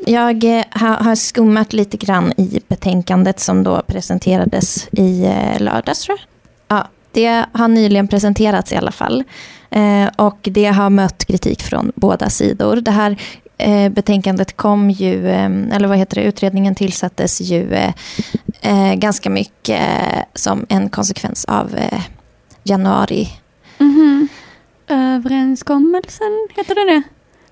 Jag 0.07 0.45
eh, 0.45 0.65
ha, 0.81 0.89
har 0.89 1.15
skummat 1.15 1.73
lite 1.73 1.97
grann 1.97 2.33
i 2.37 2.61
betänkandet 2.69 3.41
som 3.41 3.63
då 3.63 3.83
presenterades 3.87 4.89
i 4.93 5.25
eh, 5.25 5.61
lördags 5.61 6.01
tror 6.01 6.19
jag. 6.19 6.79
Ja, 6.79 6.89
det 7.13 7.45
har 7.53 7.69
nyligen 7.69 8.09
presenterats 8.09 8.73
i 8.73 8.77
alla 8.77 8.93
fall. 8.93 9.25
Eh, 9.71 10.09
och 10.17 10.39
det 10.43 10.65
har 10.67 10.91
mött 10.91 11.25
kritik 11.25 11.63
från 11.63 11.93
båda 11.95 12.31
sidor. 12.31 12.77
Det 12.77 12.91
här 12.91 13.21
eh, 13.59 13.89
betänkandet 13.93 14.57
kom 14.57 14.91
ju, 14.91 15.29
eh, 15.29 15.51
eller 15.73 15.89
vad 15.89 15.99
heter 15.99 16.17
det, 16.21 16.23
utredningen 16.23 16.75
tillsattes 16.75 17.41
ju 17.41 17.73
eh, 18.61 18.95
ganska 18.95 19.31
mycket 19.31 19.83
som 20.35 20.67
en 20.69 20.89
konsekvens 20.89 21.45
av 21.45 21.77
januari. 22.65 23.29
Mhm. 23.79 24.29
Överenskommelsen, 24.89 26.49
heter 26.57 26.75
det 26.75 26.95
det? 26.95 27.03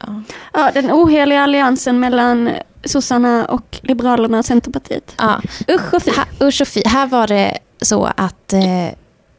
Ja. 0.01 0.23
Ja, 0.53 0.71
den 0.75 0.93
oheliga 0.93 1.43
alliansen 1.43 2.01
mellan 2.01 2.51
sossarna 2.85 3.45
och 3.45 3.79
liberalerna 3.83 4.39
och 4.39 4.45
Centerpartiet. 4.45 5.15
Ja, 5.19 5.41
Usch 5.71 5.95
och 5.95 6.03
fy. 6.03 6.11
Här, 6.11 6.27
usch 6.47 6.61
och 6.61 6.69
fy. 6.69 6.83
Här 6.87 7.07
var 7.07 7.27
det 7.27 7.59
så 7.81 8.05
att 8.17 8.53
eh, 8.53 8.89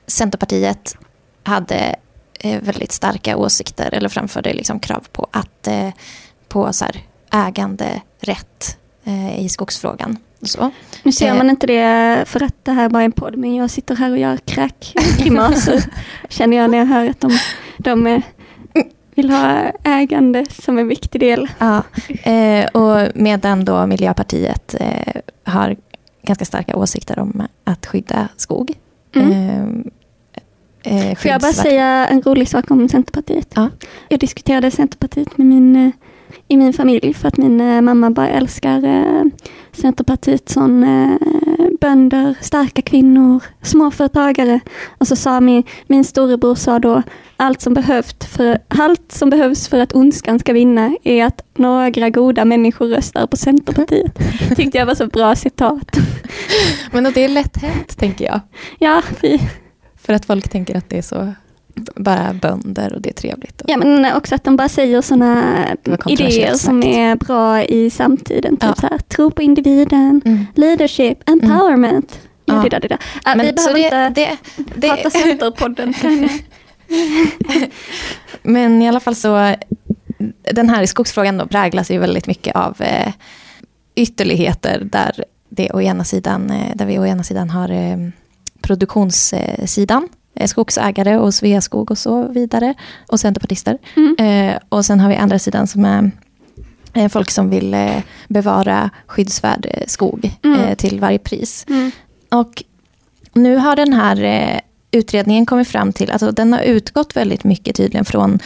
Centerpartiet 0.08 0.98
hade 1.44 1.96
eh, 2.40 2.62
väldigt 2.62 2.92
starka 2.92 3.38
åsikter 3.38 3.94
eller 3.94 4.10
framförde 4.10 4.54
liksom 4.54 4.80
krav 4.80 5.06
på 5.12 5.28
att 5.32 5.68
eh, 5.68 5.90
på 6.48 6.74
så 6.74 6.86
här, 6.86 6.96
äganderätt 7.48 8.78
eh, 9.04 9.40
i 9.46 9.50
skogsfrågan. 9.50 10.18
Så. 10.42 10.72
Nu 11.04 11.12
ser 11.12 11.28
Eh. 11.28 11.38
man 11.38 11.50
inte 11.50 11.68
det 11.68 12.24
för 12.28 12.44
att 12.44 12.56
det 12.66 12.72
här 12.72 12.90
bara 12.90 13.02
är 13.02 13.06
en 13.06 13.12
podd, 13.12 13.38
men 13.38 13.56
jag 13.56 13.70
sitter 13.70 13.96
här 13.96 14.12
och 14.12 14.18
gör 14.18 14.38
kräkgrimaser. 14.38 15.84
känner 16.30 16.58
jag 16.58 16.70
när 16.72 16.78
jag 16.78 16.86
hör 16.86 17.10
att 17.10 17.20
de, 17.20 17.38
de 17.78 18.08
eh, 18.08 18.22
vill 19.16 19.30
ha 19.30 19.72
ägande 19.84 20.46
som 20.50 20.78
en 20.78 20.88
viktig 20.88 21.22
del. 21.22 21.48
Ja, 21.60 21.84
eh, 22.24 22.66
och 22.66 23.08
medan 23.16 23.66
då 23.66 23.86
Miljöpartiet 23.88 24.76
eh, 24.80 25.22
har 25.44 25.76
ganska 26.24 26.46
starka 26.46 26.76
åsikter 26.78 27.20
om 27.20 27.48
att 27.64 27.86
skydda 27.86 28.28
skog. 28.38 28.74
Mm. 29.16 29.84
Eh, 30.84 31.10
eh, 31.10 31.16
Får 31.18 31.32
jag 31.32 31.42
bara 31.42 31.54
säga 31.54 32.08
en 32.08 32.22
rolig 32.22 32.48
sak 32.50 32.72
om 32.72 32.90
Centerpartiet? 32.90 33.52
Ja. 33.56 33.70
Jag 34.10 34.20
diskuterade 34.20 34.72
Centerpartiet 34.72 35.38
med 35.38 35.48
min, 35.48 35.76
eh, 35.76 35.92
i 36.48 36.58
min 36.58 36.74
familj 36.74 37.14
för 37.14 37.28
att 37.28 37.38
min 37.38 37.62
eh, 37.62 37.82
mamma 37.82 38.12
bara 38.12 38.30
älskar 38.30 38.84
eh, 38.84 39.24
Centerpartiet 39.72 40.50
som 40.50 40.84
eh, 40.84 41.18
bönder, 41.82 42.36
starka 42.42 42.82
kvinnor, 42.82 43.44
småföretagare. 43.62 44.60
Och 44.98 45.08
så 45.08 45.16
sa 45.16 45.40
min, 45.40 45.64
min 45.88 46.04
storebror 46.04 46.56
sa 46.56 46.80
då 46.80 47.04
allt 47.38 47.62
som, 47.62 47.74
behövt 47.74 48.24
för, 48.24 48.60
allt 48.68 49.12
som 49.12 49.30
behövs 49.30 49.68
för 49.68 49.80
att 49.80 49.96
ondskan 49.96 50.40
ska 50.40 50.54
vinna 50.54 50.96
är 51.04 51.26
att 51.26 51.42
några 51.56 52.10
goda 52.10 52.46
människor 52.46 52.88
röstar 52.88 53.28
på 53.28 53.38
Centerpartiet. 53.38 54.20
Tyckte 54.56 54.78
jag 54.78 54.86
var 54.86 54.96
så 54.96 55.08
bra 55.08 55.36
citat. 55.36 55.98
Men 56.92 57.06
och 57.06 57.14
det 57.14 57.24
är 57.24 57.30
lätt 57.30 57.58
hänt, 57.58 57.98
tänker 57.98 58.26
jag. 58.26 58.40
Ja, 58.80 59.02
vi, 59.22 59.42
För 59.96 60.14
att 60.14 60.26
folk 60.26 60.50
tänker 60.50 60.78
att 60.78 60.90
det 60.90 60.98
är 60.98 61.02
så 61.02 61.34
bara 61.96 62.34
bönder 62.34 62.94
och 62.94 63.02
det 63.02 63.10
är 63.10 63.14
trevligt. 63.14 63.62
Ja 63.68 63.78
men 63.78 64.16
också 64.16 64.36
att 64.36 64.44
de 64.44 64.56
bara 64.58 64.70
säger 64.70 65.02
sådana 65.02 65.44
Det 65.84 66.12
idéer 66.12 66.54
som 66.54 66.84
är 66.84 67.16
bra 67.16 67.64
i 67.64 67.90
samtiden. 67.90 68.58
Typ 68.58 68.70
Ja. 68.82 68.90
här, 68.92 68.98
tro 68.98 69.32
på 69.32 69.42
individen, 69.42 70.22
Mm. 70.26 70.46
leadership, 70.56 71.30
empowerment. 71.30 72.20
Ja. 72.46 72.56
Ja. 72.56 72.62
det 72.64 72.70
där, 72.70 72.80
det 72.80 72.88
där. 72.88 73.00
Ja, 73.26 73.34
vi 73.38 73.54
behöver 73.54 73.74
det, 73.74 74.08
inte 74.08 74.10
det, 74.10 74.38
det, 74.76 74.88
prata 74.88 75.10
Centerpodden. 75.10 75.94
kan 76.02 76.22
jag. 76.22 76.32
Men 78.44 78.82
i 78.82 78.88
alla 78.88 79.00
fall 79.00 79.16
så, 79.16 79.56
den 80.52 80.70
här 80.70 80.86
skogsfrågan 80.86 81.38
då 81.38 81.48
präglas 81.48 81.92
ju 81.92 81.98
väldigt 82.00 82.28
mycket 82.28 82.56
av 82.56 82.76
eh, 82.82 83.14
ytterligheter 83.96 84.80
där, 84.92 85.24
det 85.50 85.72
å 85.72 85.82
ena 85.82 86.04
sidan, 86.04 86.50
eh, 86.50 86.76
där 86.76 86.86
vi 86.86 87.00
å 87.00 87.06
ena 87.06 87.24
sidan 87.24 87.50
har 87.50 87.70
eh, 87.70 87.98
produktionssidan, 88.62 90.10
skogsägare 90.46 91.18
och 91.18 91.34
Sveaskog 91.34 91.92
och 91.92 91.98
så 91.98 92.28
vidare, 92.28 92.74
och 93.08 93.20
centerpartister. 93.20 93.78
Mm. 93.96 94.16
Eh, 94.20 94.60
och 94.70 94.86
sen 94.86 95.00
har 95.00 95.10
vi 95.10 95.16
andra 95.16 95.40
sidan 95.40 95.68
som 95.68 95.86
är 95.86 96.12
eh, 96.94 97.08
folk 97.10 97.32
som 97.32 97.50
vill 97.50 97.74
eh, 97.74 97.98
bevara 98.28 98.90
skyddsvärd 99.08 99.66
eh, 99.74 99.84
skog 99.88 100.32
Mm. 100.44 100.60
eh, 100.60 100.76
till 100.76 101.00
varje 101.00 101.20
pris. 101.20 101.66
Mm. 101.70 101.92
Och 102.32 102.64
nu 103.34 103.56
har 103.56 103.76
den 103.76 103.94
här 103.94 104.24
eh, 104.24 104.60
utredningen 104.92 105.46
kommit 105.46 105.68
fram 105.68 105.94
till, 105.94 106.12
alltså 106.12 106.32
den 106.32 106.54
har 106.54 106.62
utgått 106.62 107.16
väldigt 107.16 107.44
mycket 107.44 107.76
tydligen 107.76 108.06
från, 108.06 108.40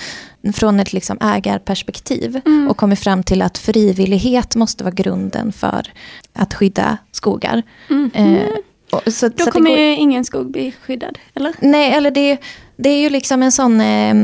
från 0.53 0.79
ett 0.79 0.93
liksom 0.93 1.17
ägarperspektiv 1.21 2.41
Mm. 2.45 2.67
och 2.69 2.77
kommit 2.77 2.99
fram 2.99 3.23
till 3.23 3.41
att 3.41 3.57
frivillighet 3.57 4.55
måste 4.55 4.83
vara 4.83 4.93
grunden 4.93 5.51
för 5.51 5.87
att 6.33 6.53
skydda 6.53 6.97
skogar. 7.11 7.63
Mm. 7.89 8.11
Eh, 8.13 8.43
och, 8.43 8.57
så, 8.91 9.11
så 9.11 9.27
Då 9.27 9.45
det 9.45 9.51
kommer 9.51 9.69
går- 9.69 9.79
ju 9.79 9.95
ingen 9.95 10.25
skog 10.25 10.51
bli 10.51 10.73
skyddad, 10.85 11.17
eller? 11.33 11.53
Nej, 11.59 11.91
eller 11.93 12.11
det, 12.11 12.37
det 12.77 12.89
är 12.89 12.97
ju 13.01 13.09
liksom 13.09 13.43
en 13.43 13.51
sån, 13.51 13.81
eh, 13.81 14.15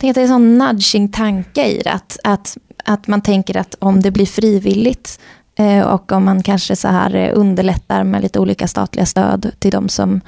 jag 0.00 0.14
det 0.14 0.16
är 0.16 0.22
en 0.22 0.28
sån 0.28 0.58
nudging-tanke 0.58 1.64
i 1.66 1.80
det. 1.84 1.92
Att, 1.92 2.18
att, 2.24 2.56
att 2.84 3.06
man 3.06 3.20
tänker 3.20 3.56
att 3.56 3.74
om 3.78 4.02
det 4.02 4.10
blir 4.10 4.26
frivilligt 4.26 5.20
eh, 5.58 5.80
och 5.80 6.12
om 6.12 6.24
man 6.24 6.42
kanske 6.42 6.76
så 6.76 6.88
här 6.88 7.14
eh, 7.14 7.30
underlättar 7.34 8.04
med 8.04 8.22
lite 8.22 8.38
olika 8.40 8.68
statliga 8.68 9.06
stöd 9.06 9.50
till 9.58 9.70
de 9.70 9.88
som, 9.88 10.20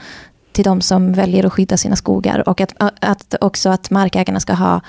till 0.53 0.65
de 0.65 0.81
som 0.81 1.13
väljer 1.13 1.47
att 1.47 1.53
skydda 1.53 1.77
sina 1.77 1.97
skogar. 1.97 2.49
Och 2.49 2.61
att, 2.61 2.75
att 3.01 3.35
också 3.41 3.69
att 3.69 3.91
markägarna 3.91 4.41
ska 4.41 4.53
ha 4.53 4.81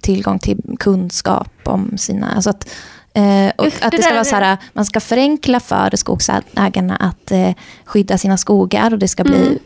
tillgång 0.00 0.38
till 0.38 0.60
kunskap 0.78 1.52
om 1.64 1.98
sina... 1.98 2.30
Alltså 2.34 2.50
att, 2.50 2.70
eh, 3.14 3.52
och 3.56 3.66
Usch, 3.66 3.82
att 3.82 3.90
det 3.90 3.96
det 3.96 4.02
ska 4.02 4.12
vara 4.14 4.24
så 4.24 4.36
här, 4.36 4.58
man 4.72 4.84
ska 4.84 5.00
förenkla 5.00 5.60
för 5.60 5.96
skogsägarna 5.96 6.96
att 6.96 7.30
eh, 7.30 7.50
skydda 7.84 8.18
sina 8.18 8.36
skogar 8.36 8.92
och 8.92 8.98
det 8.98 9.08
ska 9.08 9.24
bli 9.24 9.46
Mm. 9.46 9.58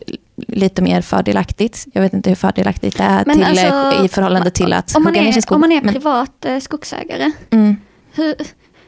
lite 0.47 0.81
mer 0.81 1.01
fördelaktigt. 1.01 1.85
Jag 1.93 2.01
vet 2.01 2.13
inte 2.13 2.29
hur 2.29 2.35
fördelaktigt 2.35 2.97
det 2.97 3.03
är 3.03 3.23
till, 3.23 3.43
alltså, 3.43 3.65
eh, 3.99 4.05
i 4.05 4.07
förhållande 4.07 4.51
till 4.51 4.73
att 4.73 4.95
Om 4.95 5.03
man 5.03 5.13
hugga 5.13 5.21
ner 5.21 5.31
sin 5.31 5.37
är, 5.37 5.41
skog. 5.41 5.55
om 5.55 5.61
man 5.61 5.71
är 5.71 5.81
Men- 5.81 5.93
privat 5.93 6.45
eh, 6.45 6.59
skogsägare, 6.59 7.31
mm, 7.49 7.75
hur, 8.13 8.35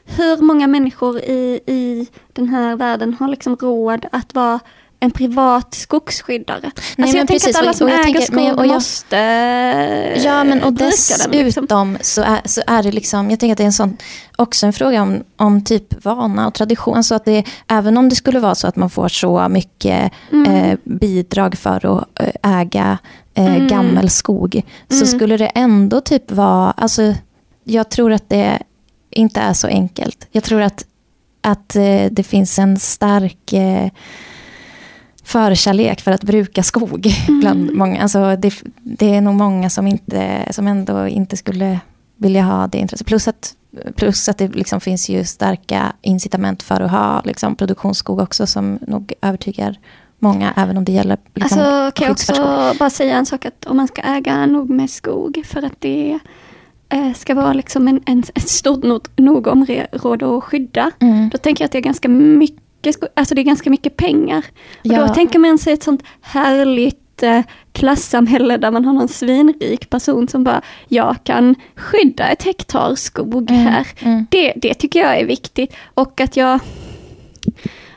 hur 0.05 0.37
många 0.41 0.67
människor 0.67 1.19
i, 1.19 1.59
i 1.65 2.07
den 2.33 2.49
här 2.49 2.75
världen 2.75 3.13
har 3.19 3.27
liksom 3.27 3.55
råd 3.55 4.05
att 4.11 4.33
vara 4.35 4.59
en 5.03 5.11
privat 5.11 5.73
skogsskyddare? 5.73 6.57
alltså 6.65 6.81
men 6.97 7.07
jag 7.07 7.15
tänker 7.27 7.33
precis, 7.33 7.55
att 7.55 7.61
alla 7.61 7.73
som 7.73 7.87
och 7.87 7.91
jag 7.93 7.99
äger 7.99 8.03
tänker- 8.03 8.21
skog 8.21 8.35
men- 8.35 8.55
och 8.59 8.65
jag- 8.65 8.73
måste 8.73 9.15
Ja, 10.23 10.43
men 10.43 10.63
och 10.63 10.73
dessutom 10.73 11.31
den. 11.31 11.45
Liksom. 11.45 11.97
så, 12.01 12.21
är, 12.21 12.41
så 12.45 12.61
är 12.67 12.83
det 12.83 12.91
liksom, 12.91 13.29
jag 13.29 13.39
tänker 13.39 13.51
att 13.51 13.57
det 13.57 13.63
är 13.63 13.65
en 13.65 13.73
sån, 13.73 13.97
också 14.37 14.65
en 14.65 14.73
fråga 14.73 15.01
om, 15.01 15.23
om 15.37 15.63
typ 15.63 16.05
vana 16.05 16.47
och 16.47 16.53
tradition. 16.53 17.03
Så 17.03 17.15
att 17.15 17.25
det, 17.25 17.43
även 17.67 17.97
om 17.97 18.09
det 18.09 18.15
skulle 18.15 18.39
vara 18.39 18.55
så 18.55 18.67
att 18.67 18.75
man 18.75 18.89
får 18.89 19.07
så 19.07 19.47
mycket 19.49 20.11
Mm. 20.31 20.51
eh, 20.51 20.77
bidrag 20.83 21.55
för 21.57 21.97
att 21.97 22.19
eh, 22.19 22.59
äga 22.59 22.97
eh, 23.33 23.55
Mm. 23.55 23.67
gammal 23.67 24.09
skog, 24.09 24.61
så 24.89 24.95
Mm. 24.95 25.07
skulle 25.07 25.37
det 25.37 25.45
ändå 25.47 26.01
typ 26.01 26.31
vara, 26.31 26.71
alltså 26.71 27.13
jag 27.63 27.89
tror 27.89 28.11
att 28.11 28.29
det 28.29 28.59
inte 29.09 29.39
är 29.39 29.53
så 29.53 29.67
enkelt. 29.67 30.27
Jag 30.31 30.43
tror 30.43 30.61
att, 30.61 30.85
att 31.41 31.75
eh, 31.75 32.05
det 32.11 32.23
finns 32.23 32.59
en 32.59 32.79
stark 32.79 33.53
eh, 33.53 33.89
förkärlek 35.23 36.01
för 36.01 36.11
att 36.11 36.23
bruka 36.23 36.63
skog 36.63 37.13
bland 37.41 37.73
många. 37.73 38.01
Alltså 38.01 38.35
det, 38.35 38.53
det 38.77 39.15
är 39.15 39.21
nog 39.21 39.35
många 39.35 39.69
som, 39.69 39.87
inte, 39.87 40.47
som 40.51 40.67
ändå 40.67 41.07
inte 41.07 41.37
skulle 41.37 41.79
vilja 42.17 42.41
ha 42.41 42.67
det 42.67 42.77
intresset. 42.77 43.07
Plus 43.07 43.27
att, 43.27 43.55
plus 43.95 44.29
att 44.29 44.37
det 44.37 44.55
liksom 44.55 44.81
finns 44.81 45.09
ju 45.09 45.25
starka 45.25 45.93
incitament 46.01 46.63
för 46.63 46.81
att 46.81 46.91
ha 46.91 47.21
liksom, 47.25 47.55
produktionsskog 47.55 48.19
också 48.19 48.47
som 48.47 48.79
nog 48.87 49.13
övertygar 49.21 49.79
många, 50.19 50.53
även 50.57 50.77
om 50.77 50.85
det 50.85 50.91
gäller 50.91 51.17
liksom, 51.33 51.59
Alltså 51.59 51.91
kan 51.91 52.05
jag 52.05 52.11
också 52.11 52.33
bara 52.79 52.89
säga 52.89 53.17
en 53.17 53.25
sak 53.25 53.45
att 53.45 53.65
om 53.65 53.77
man 53.77 53.87
ska 53.87 54.01
äga 54.01 54.45
nog 54.45 54.69
med 54.69 54.89
skog 54.89 55.41
för 55.45 55.63
att 55.63 55.75
det 55.79 56.19
eh, 56.89 57.13
ska 57.13 57.35
vara 57.35 57.53
liksom 57.53 57.87
en, 57.87 58.01
en, 58.05 58.23
ett 58.35 58.49
stort 58.49 58.83
nog, 58.83 59.07
nog 59.15 59.47
område 59.47 60.37
att 60.37 60.43
skydda. 60.43 60.91
Mm. 60.99 61.29
Då 61.29 61.37
tänker 61.37 61.63
jag 61.63 61.65
att 61.65 61.71
det 61.71 61.77
är 61.77 61.81
ganska 61.81 62.09
mycket, 62.09 62.60
sko- 62.93 63.07
alltså 63.13 63.35
det 63.35 63.41
är 63.41 63.43
ganska 63.43 63.69
mycket 63.69 63.97
pengar. 63.97 64.45
Och 64.79 64.85
Ja. 64.85 65.07
då 65.07 65.13
tänker 65.13 65.39
man 65.39 65.57
sig 65.57 65.73
ett 65.73 65.83
sånt 65.83 66.03
härligt 66.21 67.23
eh, 67.23 67.41
klassamhälle 67.73 68.57
där 68.57 68.71
man 68.71 68.85
har 68.85 68.93
någon 68.93 69.07
svinrik 69.07 69.89
person 69.89 70.27
som 70.27 70.43
bara, 70.43 70.61
jag 70.87 71.15
kan 71.23 71.55
skydda 71.75 72.27
ett 72.27 72.43
hektar 72.43 72.95
skog 72.95 73.51
Mm, 73.51 73.61
här. 73.65 73.87
mm. 73.99 74.25
Det, 74.31 74.53
det 74.55 74.73
tycker 74.73 74.99
jag 74.99 75.19
är 75.19 75.25
viktigt. 75.25 75.73
Och 75.93 76.21
att 76.21 76.37
jag, 76.37 76.59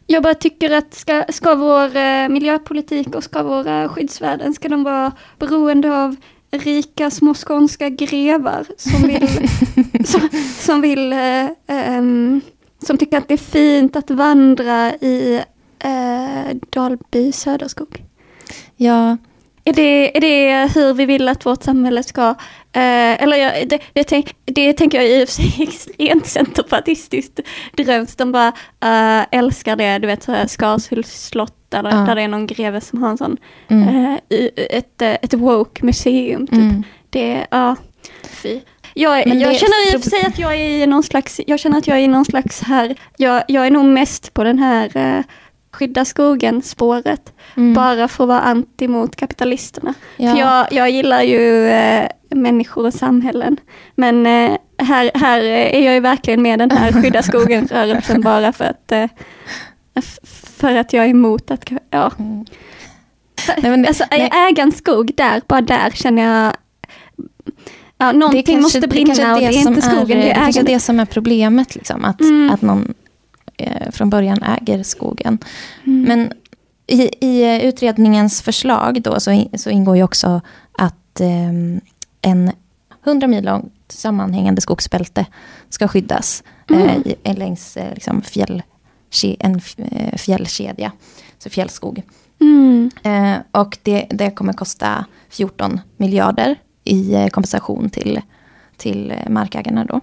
jag 0.06 0.22
bara 0.22 0.34
tycker 0.34 0.70
att 0.70 0.94
ska, 0.94 1.24
ska 1.28 1.54
vår 1.54 1.96
eh, 1.96 2.28
miljöpolitik 2.28 3.14
och 3.14 3.24
ska 3.24 3.42
våra 3.42 3.88
skyddsvärden, 3.88 4.54
ska 4.54 4.68
de 4.68 4.82
vara 4.84 5.12
beroende 5.38 5.96
av 6.04 6.16
rika 6.50 7.10
små 7.10 7.34
skånska 7.34 7.88
grevar 7.88 8.64
som 8.76 9.02
vill, 9.02 9.28
som, 10.06 10.28
som 10.58 10.80
vill, 10.80 11.12
eh, 11.12 11.46
ehm, 11.66 12.40
som 12.84 12.98
tycker 12.98 13.18
att 13.18 13.28
det 13.28 13.34
är 13.34 13.38
fint 13.38 13.96
att 13.96 14.10
vandra 14.10 14.94
i 14.94 15.42
eh, 15.78 16.56
Dalby 16.70 17.32
Söderskog. 17.32 18.04
Ja, 18.76 19.16
Är 19.64 19.72
det, 19.72 20.16
är 20.16 20.20
det 20.20 20.70
hur 20.74 20.94
vi 20.94 21.06
vill 21.06 21.28
att 21.28 21.46
vårt 21.46 21.62
samhälle 21.62 22.02
ska... 22.02 22.28
Eh, 22.72 23.22
eller 23.22 23.36
jag, 23.36 23.68
det, 23.68 23.80
det, 23.92 24.04
tänk, 24.04 24.36
det 24.44 24.72
tänker 24.72 24.98
jag 25.02 25.10
i 25.10 25.24
och 25.24 25.28
för 25.28 25.34
sig 25.34 25.54
extremt 25.62 26.26
centerpartistiskt 26.26 27.40
drömst. 27.76 28.18
De 28.18 28.32
bara 28.32 28.48
eh, 28.80 29.26
älskar 29.30 29.76
det, 29.76 29.98
du 29.98 30.06
vet 30.06 30.22
så 30.22 30.32
här 30.32 30.46
Skarshults 30.46 31.26
slott 31.28 31.56
där, 31.68 31.82
Ja. 31.84 31.96
där 31.96 32.14
det 32.14 32.22
är 32.22 32.28
någon 32.28 32.46
greve 32.46 32.80
som 32.80 33.02
har 33.02 33.10
en 33.10 33.18
sån, 33.18 33.36
mm. 33.68 33.88
eh, 34.28 34.48
ett, 34.56 35.02
ett 35.02 35.34
woke 35.34 35.84
museum. 35.86 36.46
Typ. 36.46 36.58
Mm. 36.58 36.82
Det, 37.10 37.46
ja, 37.50 37.76
fy. 38.42 38.60
Jag, 38.94 39.18
jag 39.26 39.36
det- 39.38 39.54
känner 39.54 39.92
i 39.94 39.96
och 39.96 40.02
för 40.02 40.10
sig 40.10 40.22
att 40.26 40.38
jag 40.38 40.54
är 40.54 40.70
i 40.82 40.86
någon 40.86 41.02
slags, 41.02 41.40
jag 41.46 41.58
känner 41.60 41.78
att 41.78 41.86
jag 41.86 41.96
är 41.98 42.02
i 42.02 42.08
någon 42.08 42.24
slags 42.24 42.62
här, 42.62 42.94
jag, 43.16 43.42
jag 43.48 43.66
är 43.66 43.70
nog 43.70 43.84
mest 43.84 44.34
på 44.34 44.44
den 44.44 44.58
här 44.58 44.96
eh, 44.96 45.24
skydda 45.72 46.04
skogen 46.04 46.62
spåret. 46.62 47.32
Mm. 47.56 47.74
Bara 47.74 48.08
för 48.08 48.24
att 48.24 48.28
vara 48.28 48.40
anti 48.40 48.88
mot 48.88 49.16
kapitalisterna. 49.16 49.94
Ja. 50.16 50.30
För 50.32 50.38
jag, 50.40 50.72
jag 50.72 50.90
gillar 50.90 51.22
ju 51.22 51.68
eh, 51.68 52.08
människor 52.30 52.86
och 52.86 52.94
samhällen. 52.94 53.56
Men 53.94 54.26
eh, 54.26 54.56
här, 54.78 55.10
här 55.14 55.40
är 55.42 55.80
jag 55.80 55.94
ju 55.94 56.00
verkligen 56.00 56.42
med 56.42 56.58
den 56.58 56.70
här 56.70 56.92
skydda 56.92 57.22
skogen-rörelsen 57.32 58.20
bara 58.20 58.52
för 58.52 58.64
att, 58.64 58.92
eh, 58.92 59.06
för 60.58 60.76
att 60.76 60.92
jag 60.92 61.04
är 61.04 61.08
emot 61.08 61.50
att... 61.50 61.70
Ja. 61.90 62.12
Mm. 62.18 62.44
Nej, 63.62 63.70
men- 63.70 63.86
alltså, 63.86 64.04
nej. 64.10 64.30
äga 64.50 64.62
en 64.62 64.72
skog 64.72 65.12
där, 65.16 65.42
bara 65.48 65.60
där 65.60 65.90
känner 65.90 66.22
jag... 66.44 66.52
Ja, 67.98 68.04
Det 68.06 68.10
är 68.10 68.18
någonting 68.18 68.42
kanske- 68.42 68.62
måste 68.62 68.80
det 68.80 68.88
brinna 68.88 69.14
kanske 69.14 69.32
och 69.32 69.38
det 69.40 69.46
är 69.46 69.68
inte 69.68 69.82
skogen, 69.82 70.18
det 70.18 70.30
är 70.30 70.36
ägandet. 70.48 70.66
det 70.66 70.80
som 70.80 71.00
är 71.00 71.04
problemet. 71.04 71.74
Liksom, 71.74 72.04
att, 72.04 72.20
Mm. 72.20 72.50
att 72.50 72.62
någon 72.62 72.94
eh, 73.56 73.90
från 73.90 74.10
början 74.10 74.42
äger 74.42 74.82
skogen. 74.82 75.38
Men 75.84 76.32
i, 76.86 77.26
i 77.26 77.62
utredningens 77.62 78.42
förslag 78.42 79.02
då 79.02 79.20
så, 79.20 79.44
så 79.56 79.70
ingår 79.70 79.96
ju 79.96 80.02
också 80.02 80.40
att 80.78 81.20
eh, 81.20 82.30
en 82.30 82.52
100 83.04 83.26
mil 83.26 83.44
långt 83.44 83.72
sammanhängande 83.88 84.60
skogsbälte 84.60 85.26
ska 85.68 85.88
skyddas 85.88 86.42
eh, 86.70 86.96
i, 86.96 87.14
eh, 87.22 87.36
längs 87.38 87.76
eh, 87.76 87.94
liksom 87.94 88.22
fjäll, 88.22 88.62
en 89.38 89.60
eh, 89.76 90.16
fjällkedja, 90.16 90.92
så 91.38 91.50
fjällskog. 91.50 92.02
Mm. 92.40 92.90
Eh, 93.02 93.36
och 93.60 93.78
det, 93.82 94.06
det 94.10 94.30
kommer 94.30 94.52
kosta 94.52 95.04
14 95.30 95.80
miljarder 95.96 96.56
i 96.84 97.14
eh, 97.14 97.26
kompensation 97.28 97.90
till, 97.90 98.20
till 98.76 99.10
eh, 99.10 99.28
markägarna 99.30 99.84
då. 99.84 100.00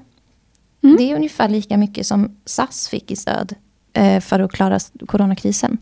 Mm. 0.84 0.96
Det 0.98 1.04
är 1.12 1.16
ungefär 1.16 1.50
lika 1.50 1.78
mycket 1.78 2.06
som 2.08 2.36
SAS 2.46 2.88
fick 2.88 3.12
i 3.12 3.16
stöd 3.16 3.56
eh, 3.94 4.20
för 4.20 4.40
att 4.40 4.52
klara 4.52 4.80
coronakrisen. 5.08 5.78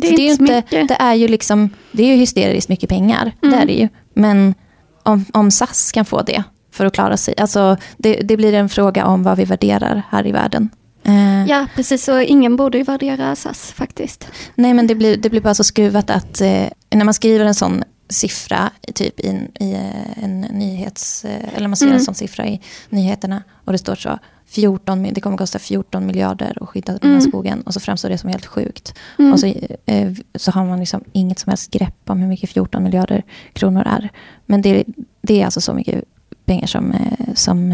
Det 0.00 0.08
är 0.08 0.16
det, 0.16 0.22
är 0.28 0.30
inte 0.30 0.42
mycket. 0.42 0.88
det 0.88 0.94
är 1.00 1.14
ju 1.14 1.28
liksom, 1.28 1.70
det 1.92 2.02
är 2.02 2.06
ju 2.06 2.14
hysteriskt 2.16 2.68
mycket 2.68 2.88
pengar, 2.88 3.32
det 3.40 3.46
Mm. 3.46 3.58
är 3.60 3.66
det 3.66 3.72
ju. 3.72 3.88
Men 4.14 4.54
om, 5.02 5.24
om 5.32 5.50
SAS 5.50 5.92
kan 5.92 6.04
få 6.04 6.22
det 6.22 6.42
för 6.70 6.86
att 6.86 6.94
klara 6.94 7.16
sig, 7.16 7.34
alltså 7.38 7.76
det, 7.96 8.14
det 8.14 8.36
blir 8.36 8.54
en 8.54 8.68
fråga 8.68 9.06
om 9.06 9.22
vad 9.22 9.36
vi 9.38 9.44
värderar 9.44 10.02
här 10.10 10.26
i 10.26 10.32
världen. 10.32 10.68
Eh, 11.04 11.44
Ja, 11.48 11.66
precis. 11.74 12.08
Och 12.08 12.22
ingen 12.22 12.56
borde 12.56 12.78
ju 12.78 12.84
värdera 12.84 13.36
SAS 13.36 13.72
faktiskt. 13.72 14.28
Nej, 14.54 14.74
men 14.74 14.86
det 14.86 14.94
blir, 14.94 15.16
det 15.16 15.30
blir 15.30 15.40
bara 15.40 15.54
så 15.54 15.64
skruvat 15.64 16.10
att 16.10 16.40
eh, 16.40 16.66
när 16.90 17.04
man 17.04 17.14
skriver 17.14 17.44
en 17.44 17.54
sån 17.54 17.84
siffra 18.14 18.70
typ 18.94 19.20
i, 19.20 19.28
en- 19.28 19.62
i 19.62 19.72
eh, 19.72 20.24
en 20.24 20.40
nyhets... 20.40 21.24
Eh, 21.24 21.54
eller 21.56 21.68
man 21.68 21.76
ser 21.76 21.86
Mm. 21.86 21.96
en 21.98 22.04
sån 22.04 22.14
siffra 22.14 22.46
i 22.46 22.60
nyheterna 22.90 23.42
och 23.64 23.72
det 23.72 23.78
står 23.78 23.94
så 23.94 24.18
14, 24.46 25.06
mi- 25.06 25.12
det 25.14 25.20
kommer 25.20 25.36
kosta 25.36 25.58
14 25.58 26.06
miljarder 26.06 26.58
att 26.62 26.68
skydda 26.68 26.92
den 26.92 27.00
här 27.10 27.18
Mm. 27.18 27.20
skogen 27.30 27.60
och 27.60 27.74
så 27.74 27.80
framstår 27.80 28.08
det 28.08 28.18
som 28.18 28.30
helt 28.30 28.46
sjukt. 28.46 28.94
Mm. 29.18 29.32
Och 29.32 29.40
så, 29.40 29.46
eh, 29.86 30.12
så 30.34 30.50
har 30.50 30.64
man 30.66 30.78
liksom 30.80 31.04
inget 31.12 31.38
som 31.38 31.50
helst 31.50 31.70
grepp 31.70 32.10
om 32.10 32.18
hur 32.20 32.28
mycket 32.28 32.50
14 32.50 32.82
miljarder 32.82 33.22
kronor 33.52 33.82
är. 33.86 34.10
Men 34.46 34.62
det, 34.62 34.84
det 35.22 35.40
är 35.40 35.44
alltså 35.44 35.60
så 35.60 35.74
mycket 35.74 36.04
pengar 36.44 36.66
som, 36.66 36.94
som 37.34 37.72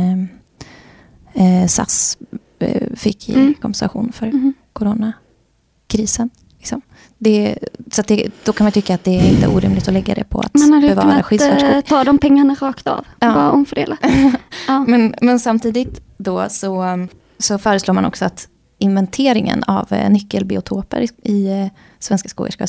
eh, 1.35 1.67
SAS 1.67 2.19
fick 2.95 3.29
i 3.29 3.35
Mm. 3.35 3.55
kompensation 3.55 4.13
för 4.13 4.27
Mhm. 4.27 4.55
coronakrisen. 4.73 6.31
Det, 7.23 7.59
så 7.93 8.03
det, 8.03 8.29
då 8.45 8.53
kan 8.53 8.65
man 8.65 8.73
tycka 8.73 8.95
att 8.95 9.05
det 9.05 9.21
är 9.21 9.31
inte 9.31 9.49
orimligt 9.49 9.89
att 9.89 9.95
lägga 9.95 10.15
det 10.15 10.25
på 10.25 10.41
att 10.41 10.55
Man 10.55 10.81
bevara 10.81 11.23
skyddsvärd 11.23 11.61
skog. 11.61 11.71
eh, 11.71 11.81
ta 11.81 12.05
de 12.05 12.19
pengarna 12.19 12.57
rakt 12.61 12.87
av. 12.87 13.05
Ja. 13.21 13.35
Bara 13.35 13.50
omfördela. 13.50 13.97
ja. 14.69 14.85
Men, 14.89 15.15
men 15.21 15.41
samtidigt 15.41 16.00
då 16.17 16.47
så, 16.49 16.85
så 17.39 17.59
föreslår 17.59 17.95
man 17.95 18.05
också 18.05 18.25
att 18.25 18.49
inventeringen 18.79 19.65
av 19.65 19.93
eh, 19.93 20.11
nyckelbiotoper 20.11 21.07
i, 21.23 21.47
eh, 21.47 21.67
svenska 21.99 22.29
skogar 22.29 22.50
ska, 22.50 22.67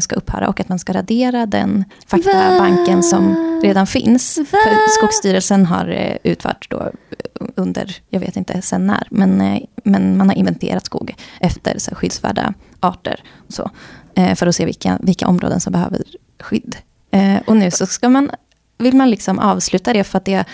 ska 0.00 0.16
upphöra 0.16 0.48
och 0.48 0.60
att 0.60 0.68
man 0.68 0.78
ska 0.78 0.92
radera 0.92 1.46
den 1.46 1.84
faktabanken 2.06 3.02
som 3.02 3.36
redan 3.62 3.86
finns. 3.86 4.38
Va? 4.38 4.44
För 4.44 4.88
Skogsstyrelsen 4.98 5.66
har 5.66 6.18
utfört 6.22 6.70
då 6.70 6.90
under, 7.54 7.96
jag 8.08 8.20
vet 8.20 8.36
inte 8.36 8.62
sen 8.62 8.86
när, 8.86 9.06
men, 9.10 9.60
men 9.86 10.16
man 10.16 10.28
har 10.28 10.36
inventerat 10.36 10.86
skog 10.86 11.14
efter 11.40 11.78
så 11.78 11.90
här, 11.90 11.96
skyddsvärda 11.96 12.54
arter. 12.80 13.22
Och 13.46 13.52
så, 13.52 13.70
eh, 14.14 14.34
för 14.34 14.46
att 14.46 14.56
se 14.56 14.64
vilka, 14.64 14.98
vilka 15.02 15.26
områden 15.26 15.60
som 15.60 15.72
behöver 15.72 16.02
skydd. 16.40 16.76
Eh, 17.10 17.36
och 17.46 17.56
nu 17.56 17.70
så 17.70 17.86
ska 17.86 18.08
man, 18.08 18.30
vill 18.78 18.96
man 18.96 19.10
liksom 19.10 19.38
avsluta 19.38 19.92
det 19.92 20.04
för 20.04 20.18
att 20.18 20.24
det 20.24 20.44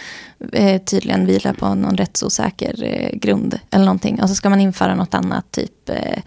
eh, 0.53 0.83
tydligen 0.83 1.27
vilar 1.27 1.53
på 1.53 1.75
någon 1.75 1.97
rättsosäker 1.97 2.85
eh, 2.85 3.19
grund 3.19 3.59
eller 3.71 3.85
någonting. 3.85 4.23
Och 4.23 4.29
så 4.29 4.35
ska 4.35 4.51
man 4.51 4.61
införa 4.61 4.95
något 4.95 5.15
annat 5.15 5.53
typ, 5.53 5.89
eh, 5.89 6.23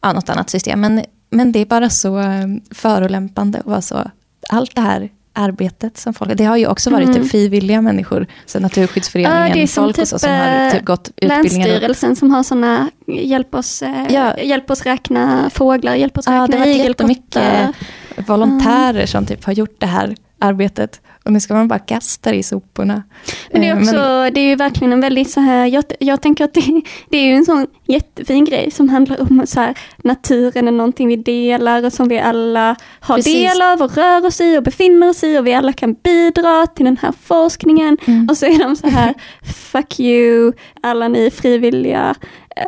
ja, 0.00 0.12
något 0.12 0.28
annat 0.28 0.50
system. 0.50 0.80
Men, 0.80 1.04
men 1.30 1.52
det 1.52 1.58
är 1.58 1.66
bara 1.66 1.90
så 1.90 2.18
eh, 2.18 2.46
förolämpande 2.70 3.58
att 3.58 3.66
vara 3.66 3.82
så, 3.82 4.10
allt 4.48 4.74
det 4.74 4.80
här 4.80 5.10
arbetet 5.32 5.98
som 5.98 6.14
folk, 6.14 6.30
det 6.36 6.44
har 6.44 6.56
ju 6.56 6.66
också 6.66 6.90
varit 6.90 7.08
Mm. 7.08 7.22
typ 7.22 7.30
frivilliga 7.30 7.80
människor, 7.82 8.26
så 8.46 8.60
Naturskyddsföreningen, 8.60 9.48
Ja, 9.48 9.54
det 9.54 9.62
är 9.62 9.66
som 9.66 9.84
folk 9.84 9.98
och 9.98 10.08
så 10.08 10.18
som 10.18 10.30
har 10.30 10.70
typ, 10.70 10.78
typ 10.78 10.84
gått 10.86 11.08
utbildningar. 11.16 11.66
Länsstyrelsen 11.68 12.16
som 12.16 12.30
har 12.30 12.42
sådana, 12.42 12.90
hjälp 13.06 13.54
oss, 13.54 13.82
eh, 13.82 14.06
Ja. 14.10 14.38
hjälp 14.38 14.70
oss 14.70 14.82
räkna 14.82 15.50
fåglar, 15.50 15.94
hjälp 15.94 16.18
oss 16.18 16.26
Ja, 16.26 16.32
det 16.32 16.38
har 16.38 16.46
räkna 16.46 16.58
varit 16.58 16.74
igelkottar. 16.76 17.08
jättemycket 17.08 18.28
volontärer 18.28 19.06
som 19.06 19.26
typ 19.26 19.44
har 19.44 19.52
gjort 19.52 19.74
det 19.80 19.86
här 19.86 20.14
arbetet. 20.38 21.00
Och 21.24 21.32
nu 21.32 21.40
ska 21.40 21.54
man 21.54 21.68
bara 21.68 21.78
kasta 21.78 22.30
det 22.30 22.36
i 22.36 22.42
soporna. 22.42 23.02
Men 23.50 23.60
det 23.60 23.68
är 23.68 23.72
Eh, 23.72 23.78
också, 23.78 24.30
det 24.34 24.40
är 24.40 24.48
ju 24.48 24.56
verkligen 24.56 24.92
en 24.92 25.00
väldigt 25.00 25.30
så 25.30 25.40
här, 25.40 25.66
jag, 25.66 25.84
jag 25.98 26.22
tänker 26.22 26.44
att 26.44 26.54
det, 26.54 26.82
det 27.08 27.16
är 27.18 27.24
ju 27.24 27.34
en 27.34 27.44
sån 27.44 27.66
jättefin 27.86 28.44
grej 28.44 28.70
som 28.70 28.88
handlar 28.88 29.20
om 29.20 29.46
så 29.46 29.60
här, 29.60 29.78
naturen 29.96 30.68
är 30.68 30.72
någonting 30.72 31.08
vi 31.08 31.16
delar 31.16 31.84
och 31.84 31.92
som 31.92 32.08
vi 32.08 32.18
alla 32.18 32.76
har 33.00 33.16
Precis. 33.16 33.34
del 33.34 33.62
av 33.62 33.82
och 33.82 33.96
rör 33.96 34.26
oss 34.26 34.40
i 34.40 34.58
och 34.58 34.62
befinner 34.62 35.08
oss 35.08 35.24
i 35.24 35.38
och 35.38 35.46
vi 35.46 35.54
alla 35.54 35.72
kan 35.72 35.94
bidra 35.94 36.66
till 36.66 36.84
den 36.84 36.96
här 36.96 37.12
forskningen. 37.22 37.98
Mm. 38.06 38.28
Och 38.30 38.36
så 38.36 38.46
är 38.46 38.58
de 38.58 38.76
så 38.76 38.88
här, 38.88 39.14
fuck 39.54 40.00
you, 40.00 40.52
alla 40.82 41.08
ni 41.08 41.30
frivilliga, 41.30 42.14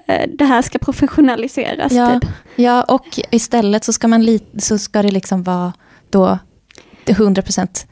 eh, 0.07 0.31
det 0.39 0.45
här 0.45 0.63
ska 0.63 0.79
professionaliseras. 0.79 1.93
Ja, 1.93 2.21
Typ. 2.21 2.31
ja, 2.57 2.83
och 2.83 3.21
istället 3.31 3.85
så 3.85 3.93
ska, 3.93 4.09
man 4.09 4.39
så 4.59 4.79
ska 4.79 5.03
det 5.03 5.11
liksom 5.11 5.43
vara 5.43 5.73
då 6.11 6.39
100% 7.13 7.87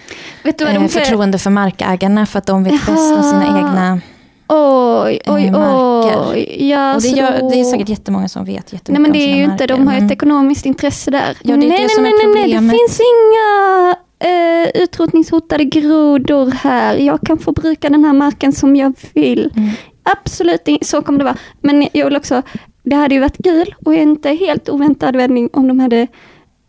Vet 0.44 0.58
du 0.58 0.64
vad 0.64 0.74
eh, 0.74 0.80
de 0.82 0.88
förtroende 0.88 1.38
för 1.38 1.50
markägarna 1.50 2.26
för 2.26 2.38
att 2.38 2.46
de 2.46 2.64
vet 2.64 2.72
bäst 2.86 3.14
med 3.16 3.24
sina 3.24 3.46
egna... 3.58 4.00
Oj, 4.48 5.20
oj, 5.26 5.44
eh, 5.44 5.52
marker. 5.52 6.30
oj. 6.32 6.68
Ja, 6.68 6.94
Och 6.94 7.02
det, 7.02 7.08
så 7.08 7.16
gör, 7.16 7.40
då- 7.40 7.48
det 7.50 7.60
är 7.60 7.64
säkert 7.64 7.88
jättemånga 7.88 8.28
som 8.28 8.44
vet 8.44 8.72
jättemycket 8.72 8.88
Nej 8.88 9.00
men 9.00 9.10
om 9.10 9.12
det 9.12 9.32
är 9.32 9.36
ju 9.36 9.44
inte, 9.44 9.66
de 9.66 9.86
har 9.86 9.98
ju 9.98 10.06
ett 10.06 10.12
ekonomiskt 10.12 10.66
intresse 10.66 11.10
där. 11.10 11.36
Ja, 11.42 11.56
det 11.56 11.56
nej, 11.56 11.68
nej, 11.68 11.88
nej, 11.98 12.12
nej, 12.34 12.52
det 12.52 12.58
finns 12.70 13.00
inga 13.00 13.96
eh, 14.32 14.82
utrotningshotade 14.82 15.64
grodor 15.64 16.50
här. 16.50 16.96
Jag 16.96 17.20
kan 17.20 17.38
få 17.38 17.52
bruka 17.52 17.90
den 17.90 18.04
här 18.04 18.12
marken 18.12 18.52
som 18.52 18.76
jag 18.76 18.92
vill. 19.14 19.50
Mm. 19.56 19.70
Absolut, 20.02 20.68
så 20.82 21.02
kommer 21.02 21.18
det 21.18 21.24
vara. 21.24 21.36
Men 21.60 21.88
jag 21.92 22.04
vill 22.04 22.16
också, 22.16 22.42
det 22.84 22.96
hade 22.96 23.14
ju 23.14 23.20
varit 23.20 23.44
kul 23.44 23.74
och 23.84 23.94
inte 23.94 24.28
helt 24.30 24.68
oväntad 24.68 25.16
vändning 25.16 25.50
om 25.52 25.68
de 25.68 25.80
hade 25.80 26.06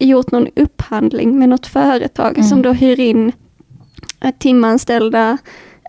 gjort 0.03 0.31
någon 0.31 0.47
upphandling 0.55 1.39
med 1.39 1.49
något 1.49 1.67
företag 1.67 2.37
Mm. 2.37 2.43
som 2.49 2.61
då 2.61 2.71
hyr 2.71 2.99
in 2.99 3.31
eh, 4.21 4.31
timanställda 4.39 5.37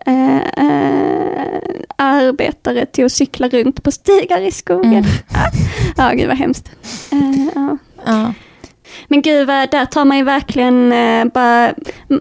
eh, 0.05 0.35
eh, 0.37 1.59
arbetare 1.95 2.85
till 2.85 3.05
att 3.05 3.11
cykla 3.11 3.47
runt 3.49 3.83
på 3.83 3.91
stigar 3.91 4.41
i 4.41 4.51
skogen. 4.51 4.93
Mm. 4.93 5.05
Ja, 5.97 6.09
gud 6.11 6.27
vad 6.27 6.37
hemskt. 6.37 6.71
Eh, 7.11 7.45
ja. 7.55 7.77
Ja. 8.05 8.33
Men 9.07 9.21
gud, 9.21 9.47
där 9.47 9.85
tar 9.85 10.05
man 10.05 10.17
ju 10.17 10.23
verkligen 10.23 10.91
eh, 10.91 11.25
bara 11.25 11.73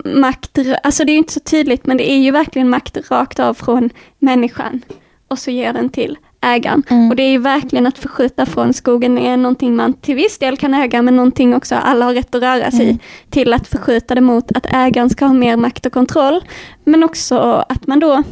makt, 0.04 0.58
alltså 0.82 1.04
det 1.04 1.10
är 1.12 1.14
ju 1.14 1.18
inte 1.18 1.32
så 1.32 1.40
tydligt, 1.40 1.86
men 1.86 1.96
det 1.96 2.10
är 2.10 2.18
ju 2.18 2.30
verkligen 2.30 2.70
makt 2.70 3.10
rakt 3.10 3.40
av 3.40 3.54
från 3.54 3.90
människan. 4.18 4.82
Och 5.28 5.38
så 5.38 5.50
ger 5.50 5.72
den 5.72 5.88
till 5.88 6.18
ägaren. 6.44 6.82
Mm. 6.90 7.10
Och 7.10 7.16
det 7.16 7.22
är 7.22 7.30
ju 7.30 7.38
verkligen 7.38 7.86
att 7.86 7.98
förskjuta 7.98 8.46
från 8.46 8.72
skogen 8.72 9.18
är 9.18 9.36
någonting 9.36 9.76
man 9.76 9.92
till 9.92 10.14
viss 10.14 10.38
del 10.38 10.56
kan 10.56 10.74
äga, 10.74 11.02
men 11.02 11.16
någonting 11.16 11.54
också 11.54 11.74
alla 11.74 12.04
har 12.04 12.14
rätt 12.14 12.34
att 12.34 12.42
röra 12.42 12.70
sig 12.70 12.80
i. 12.80 12.90
Mm. 12.90 12.98
Till 13.30 13.52
att 13.52 13.68
förskjuta 13.68 14.14
det 14.14 14.20
mot 14.20 14.56
att 14.56 14.66
ägaren 14.66 15.10
ska 15.10 15.26
ha 15.26 15.34
mer 15.34 15.56
makt 15.56 15.86
och 15.86 15.92
kontroll. 15.92 16.44
Men 16.84 17.04
också 17.04 17.64
att 17.68 17.86
man 17.86 18.00
då, 18.00 18.22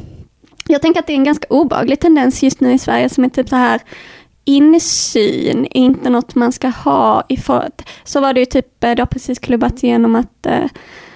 jag 0.67 0.83
tänker 0.83 1.01
att 1.01 1.07
det 1.07 1.13
är 1.13 1.17
en 1.17 1.25
ganska 1.25 1.47
obaglig 1.51 2.01
tendens 2.01 2.43
just 2.43 2.61
nu 2.61 2.73
i 2.73 2.79
Sverige 2.79 3.09
som 3.09 3.25
är 3.25 3.29
typ 3.29 3.49
så 3.49 3.57
här 3.57 3.81
insyn 4.45 5.65
är 5.65 5.77
inte 5.77 6.11
något 6.11 6.35
man 6.35 6.53
ska 6.53 6.69
ha 6.69 7.23
i 7.29 7.37
för... 7.37 7.71
Så 8.05 8.21
var 8.21 8.33
det 8.33 8.41
ju 8.41 8.47
typ, 8.47 8.85
eh, 8.85 8.95
det 8.95 9.03
har 9.03 9.07
precis 9.07 9.39
klubbats 9.39 9.85
igenom 9.85 10.17
att, 10.17 10.47
eh, 10.47 10.65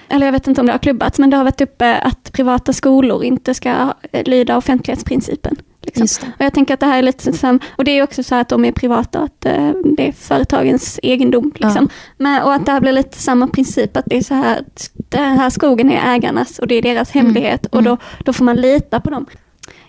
eller 0.09 0.25
jag 0.27 0.31
vet 0.31 0.47
inte 0.47 0.61
om 0.61 0.67
det 0.67 0.73
har 0.73 0.79
klubbats, 0.79 1.19
men 1.19 1.29
det 1.29 1.37
har 1.37 1.43
varit 1.43 1.61
uppe 1.61 1.97
att 1.97 2.31
privata 2.31 2.73
skolor 2.73 3.23
inte 3.23 3.53
ska 3.53 3.93
eh, 4.11 4.23
lyda 4.25 4.57
offentlighetsprincipen. 4.57 5.55
Liksom. 5.81 6.29
Och 6.39 6.45
jag 6.45 6.53
tänker 6.53 6.73
att 6.73 6.79
det 6.79 6.85
här 6.85 6.97
är 6.97 7.01
lite 7.01 7.33
sam, 7.33 7.59
och 7.75 7.83
det 7.83 7.91
är 7.91 8.03
också 8.03 8.23
så 8.23 8.35
att 8.35 8.49
de 8.49 8.65
är 8.65 8.71
privata, 8.71 9.19
att 9.19 9.45
eh, 9.45 9.71
det 9.97 10.07
är 10.07 10.11
företagens 10.11 10.99
egendom. 11.03 11.51
Liksom. 11.55 11.89
Men, 12.17 12.43
och 12.43 12.53
att 12.53 12.65
det 12.65 12.71
här 12.71 12.81
blir 12.81 12.91
lite 12.91 13.17
samma 13.17 13.47
princip, 13.47 13.97
att 13.97 14.05
det 14.05 14.17
är 14.17 14.23
så 14.23 14.33
här, 14.33 14.63
den 15.09 15.37
här 15.37 15.49
skogen 15.49 15.91
är 15.91 16.15
ägarnas 16.15 16.59
och 16.59 16.67
det 16.67 16.75
är 16.75 16.81
deras 16.81 17.11
hemlighet 17.11 17.65
och 17.65 17.83
då, 17.83 17.97
då 18.19 18.33
får 18.33 18.45
man 18.45 18.55
lita 18.55 18.99
på 18.99 19.09
dem. 19.09 19.25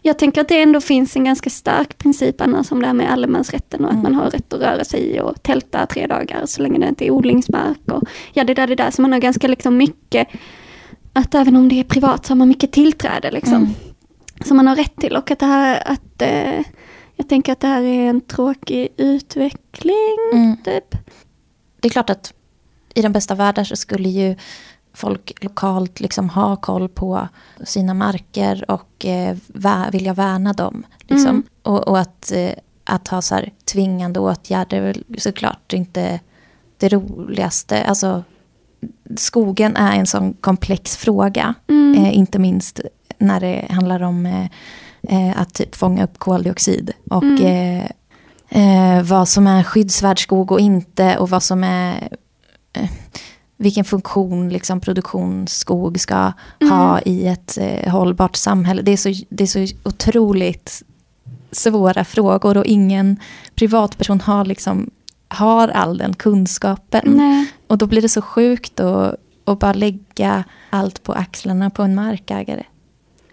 Jag 0.08 0.18
tänker 0.18 0.40
att 0.40 0.48
det 0.48 0.62
ändå 0.62 0.80
finns 0.80 1.16
en 1.16 1.24
ganska 1.24 1.50
stark 1.50 1.98
princip 1.98 2.40
annars 2.40 2.72
om 2.72 2.80
det 2.80 2.86
här 2.86 2.94
med 2.94 3.12
allemansrätten 3.12 3.80
och 3.84 3.90
att 3.90 3.92
Mm. 3.98 4.02
man 4.02 4.14
har 4.14 4.30
rätt 4.30 4.52
att 4.52 4.60
röra 4.60 4.84
sig 4.84 5.20
och 5.20 5.42
tälta 5.42 5.86
tre 5.86 6.06
dagar 6.06 6.46
så 6.46 6.62
länge 6.62 6.78
det 6.78 6.88
inte 6.88 7.06
är 7.06 7.10
odlingsmark 7.10 7.78
och 7.92 8.02
ja 8.32 8.44
det 8.44 8.54
där 8.54 8.66
det 8.66 8.74
där 8.74 8.90
så 8.90 9.02
man 9.02 9.12
har 9.12 9.18
ganska 9.18 9.48
liksom 9.48 9.76
mycket 9.76 10.28
att 11.12 11.34
även 11.34 11.56
om 11.56 11.68
det 11.68 11.80
är 11.80 11.84
privat 11.84 12.26
så 12.26 12.30
har 12.30 12.36
man 12.36 12.48
mycket 12.48 12.72
tillträde 12.72 13.30
liksom. 13.30 13.54
Mm. 13.54 13.68
Som 14.44 14.56
man 14.56 14.66
har 14.66 14.76
rätt 14.76 14.96
till 14.96 15.16
och 15.16 15.30
att 15.30 15.38
det 15.38 15.46
här 15.46 15.82
att 15.86 16.22
eh, 16.22 16.64
jag 17.16 17.28
tänker 17.28 17.52
att 17.52 17.60
det 17.60 17.66
här 17.66 17.82
är 17.82 18.08
en 18.10 18.20
tråkig 18.20 18.88
utveckling 18.96 20.18
Mm. 20.32 20.56
typ. 20.56 20.90
Det 21.80 21.88
är 21.88 21.90
klart 21.92 22.10
att 22.10 22.32
i 22.94 23.02
den 23.02 23.12
bästa 23.12 23.34
världen 23.34 23.64
så 23.66 23.76
skulle 23.76 24.08
ju 24.08 24.36
folk 24.94 25.44
lokalt 25.44 26.00
liksom 26.00 26.28
ha 26.30 26.56
koll 26.56 26.88
på 26.88 27.28
sina 27.64 27.94
marker 27.94 28.70
och 28.70 29.06
eh, 29.06 29.36
vä- 29.46 29.92
vilja 29.92 30.14
värna 30.14 30.52
dem. 30.52 30.86
Liksom. 31.00 31.28
Mm. 31.30 31.42
Och, 31.62 31.88
och 31.88 31.98
att, 31.98 32.32
eh, 32.32 32.50
att 32.84 33.08
ha 33.08 33.22
så 33.22 33.34
här 33.34 33.52
tvingande 33.72 34.20
åtgärder 34.20 34.76
är 34.76 34.82
väl 34.82 35.04
såklart 35.18 35.72
inte 35.72 36.20
det 36.78 36.88
roligaste. 36.88 37.84
Alltså, 37.84 38.24
skogen 39.16 39.76
är 39.76 39.92
en 39.98 40.06
sån 40.06 40.32
komplex 40.32 40.96
fråga. 40.96 41.54
Mm. 41.68 42.04
Eh, 42.04 42.16
inte 42.18 42.38
minst 42.38 42.80
när 43.18 43.40
det 43.40 43.66
handlar 43.70 44.02
om 44.02 44.26
eh, 44.26 44.44
eh, 45.02 45.40
att 45.40 45.54
typ 45.54 45.74
fånga 45.74 46.04
upp 46.04 46.18
koldioxid. 46.18 46.90
Och 47.10 47.22
Mm. 47.22 47.80
eh, 48.50 48.96
eh, 48.98 49.02
vad 49.02 49.28
som 49.28 49.46
är 49.46 49.62
skyddsvärd 49.62 50.22
skog 50.22 50.52
och 50.52 50.60
inte. 50.60 51.18
Och 51.18 51.30
vad 51.30 51.42
som 51.42 51.64
är... 51.64 52.08
Vilken 53.60 53.84
funktion 53.84 54.48
liksom, 54.48 54.80
produktionsskog 54.80 56.00
ska 56.00 56.32
ha 56.60 57.00
i 57.00 57.26
ett 57.26 57.58
eh, 57.60 57.92
hållbart 57.92 58.36
samhälle. 58.36 58.82
Det 58.82 58.92
är, 58.92 58.96
så, 58.96 59.24
det 59.28 59.44
är 59.44 59.66
så 59.66 59.74
otroligt 59.84 60.82
svåra 61.50 62.04
frågor 62.04 62.56
och 62.56 62.66
ingen 62.66 63.16
privatperson 63.54 64.20
har, 64.20 64.44
liksom, 64.44 64.90
har 65.28 65.68
all 65.68 65.98
den 65.98 66.14
kunskapen. 66.14 67.02
Nej. 67.06 67.52
Och 67.66 67.78
då 67.78 67.86
blir 67.86 68.02
det 68.02 68.08
så 68.08 68.22
sjukt 68.22 68.80
att, 68.80 69.14
att 69.44 69.58
bara 69.58 69.72
lägga 69.72 70.44
allt 70.70 71.02
på 71.02 71.12
axlarna 71.12 71.70
på 71.70 71.82
en 71.82 71.94
markägare. 71.94 72.64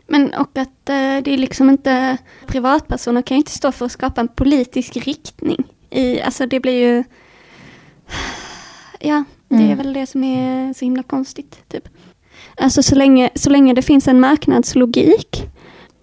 Men 0.07 0.33
och 0.33 0.57
att 0.57 0.89
eh, 0.89 1.23
det 1.23 1.27
är 1.27 1.37
liksom 1.37 1.69
inte, 1.69 2.17
privatpersoner 2.47 3.21
kan 3.21 3.35
ju 3.35 3.39
inte 3.39 3.51
stå 3.51 3.71
för 3.71 3.85
att 3.85 3.91
skapa 3.91 4.21
en 4.21 4.27
politisk 4.27 4.97
riktning. 4.97 5.63
I, 5.89 6.21
alltså 6.21 6.45
det 6.45 6.59
blir 6.59 6.87
ju, 6.87 7.03
ja, 8.99 9.23
det 9.49 9.55
är 9.55 9.59
Mm. 9.61 9.77
väl 9.77 9.93
det 9.93 10.05
som 10.05 10.23
är 10.23 10.73
så 10.73 10.85
himla 10.85 11.03
konstigt. 11.03 11.59
Typ. 11.71 11.87
Alltså 12.57 12.83
så 12.83 12.95
länge, 12.95 13.29
så 13.35 13.49
länge 13.49 13.73
det 13.73 13.81
finns 13.81 14.07
en 14.07 14.19
marknadslogik 14.19 15.43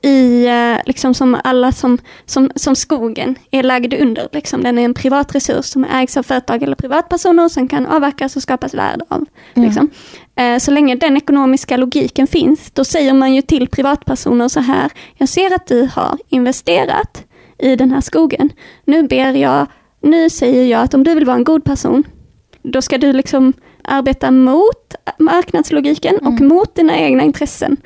i, 0.04 0.46
eh, 0.46 0.76
liksom 0.86 1.14
som 1.14 1.36
alla 1.44 1.72
som, 1.72 1.98
som, 2.26 2.50
som 2.54 2.76
skogen 2.76 3.34
är 3.50 3.62
lagd 3.62 3.94
under. 3.94 4.28
Liksom. 4.32 4.62
Den 4.62 4.78
är 4.78 4.84
en 4.84 4.94
privat 4.94 5.34
resurs 5.34 5.64
som 5.64 5.84
ägs 5.84 6.16
av 6.16 6.22
företag 6.22 6.62
eller 6.62 6.74
privatpersoner 6.76 7.48
som 7.48 7.68
kan 7.68 7.86
avverkas 7.86 8.36
och 8.36 8.42
skapas 8.42 8.74
värde 8.74 9.04
av. 9.08 9.24
Mm. 9.54 9.68
Liksom. 9.68 9.90
Eh, 10.36 10.58
Så 10.58 10.70
länge 10.70 10.94
den 10.96 11.16
ekonomiska 11.16 11.76
logiken 11.76 12.26
finns, 12.26 12.70
då 12.70 12.84
säger 12.84 13.12
man 13.14 13.34
ju 13.34 13.42
till 13.42 13.68
privatpersoner 13.68 14.48
så 14.48 14.60
här, 14.60 14.90
jag 15.16 15.28
ser 15.28 15.54
att 15.54 15.66
du 15.66 15.88
har 15.94 16.18
investerat 16.28 17.24
i 17.58 17.76
den 17.76 17.90
här 17.90 18.00
skogen. 18.00 18.50
Nu 18.84 19.02
ber 19.02 19.30
jag, 19.36 19.66
nu 20.02 20.30
säger 20.30 20.64
jag 20.66 20.82
att 20.82 20.94
om 20.94 21.04
du 21.04 21.14
vill 21.14 21.24
vara 21.24 21.36
en 21.36 21.44
god 21.44 21.64
person, 21.64 22.04
då 22.62 22.82
ska 22.82 22.98
du 22.98 23.12
liksom 23.12 23.52
arbeta 23.84 24.30
mot 24.30 24.94
marknadslogiken 25.18 26.16
och 26.18 26.32
Mm. 26.32 26.48
mot 26.48 26.74
dina 26.74 26.98
egna 26.98 27.22
intressen. 27.22 27.76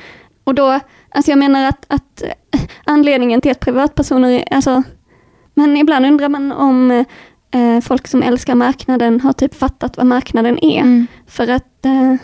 Och 0.44 0.54
då, 0.54 0.80
alltså 1.08 1.30
jag 1.30 1.38
menar 1.38 1.68
att, 1.68 1.84
att 1.88 2.22
eh, 2.22 2.60
anledningen 2.84 3.40
till 3.40 3.50
att 3.50 3.60
privatpersoner, 3.60 4.44
alltså, 4.50 4.82
men 5.54 5.76
ibland 5.76 6.06
undrar 6.06 6.28
man 6.28 6.52
om 6.52 6.90
eh, 7.50 7.80
folk 7.82 8.06
som 8.08 8.22
älskar 8.22 8.54
marknaden 8.54 9.20
har 9.20 9.32
typ 9.32 9.54
fattat 9.54 9.96
vad 9.96 10.06
marknaden 10.06 10.64
är. 10.64 10.80
Mm. 10.80 11.06
För 11.26 11.48
att 11.48 11.84
eh, 11.86 12.14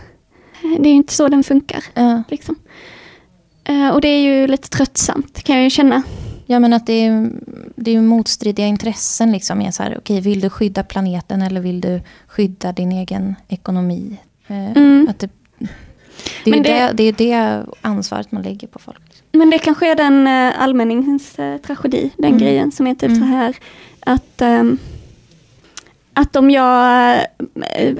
det 0.78 0.88
är 0.88 0.94
inte 0.94 1.14
så 1.14 1.28
den 1.28 1.42
funkar. 1.44 1.84
Ja. 1.94 2.22
Liksom. 2.28 2.56
Eh, 3.64 3.88
och 3.88 4.00
det 4.00 4.08
är 4.08 4.20
ju 4.20 4.46
lite 4.46 4.68
tröttsamt 4.68 5.42
kan 5.42 5.56
jag 5.56 5.64
ju 5.64 5.70
känna. 5.70 6.02
Ja, 6.52 6.58
men 6.58 6.72
att 6.72 6.86
det 6.86 6.92
är, 7.06 7.30
det 7.76 7.96
är 7.96 8.00
motstridiga 8.00 8.66
intressen. 8.66 9.32
Liksom. 9.32 9.60
Är 9.62 9.70
så 9.70 9.82
här, 9.82 9.96
okej, 9.98 10.20
vill 10.20 10.40
du 10.40 10.50
skydda 10.50 10.82
planeten 10.84 11.42
eller 11.42 11.60
vill 11.60 11.80
du 11.80 12.00
skydda 12.26 12.72
din 12.72 12.92
egen 12.92 13.34
ekonomi? 13.48 14.16
Eh, 14.46 14.72
Mm. 14.72 15.06
Att 15.10 15.18
det, 15.18 15.28
det, 16.44 16.50
är 16.50 16.54
Men 16.54 16.62
det- 16.62 16.92
det, 16.92 17.12
det 17.12 17.32
är 17.32 17.58
det 17.58 17.66
ansvaret 17.80 18.32
man 18.32 18.42
lägger 18.42 18.68
på 18.68 18.78
folk. 18.78 18.98
Men 19.32 19.50
det 19.50 19.58
kanske 19.58 19.90
är 19.90 19.94
den 19.94 20.26
eh, 20.26 20.62
allmänningens 20.62 21.38
eh, 21.38 21.56
tragedi, 21.58 22.10
den 22.16 22.26
Mm. 22.30 22.38
grejen 22.40 22.72
som 22.72 22.86
är 22.86 22.94
typ 22.94 23.10
Mm. 23.10 23.18
så 23.20 23.24
här 23.24 23.56
att 24.00 24.40
ehm, 24.42 24.78
att 26.14 26.36
om 26.36 26.50
jag 26.50 27.14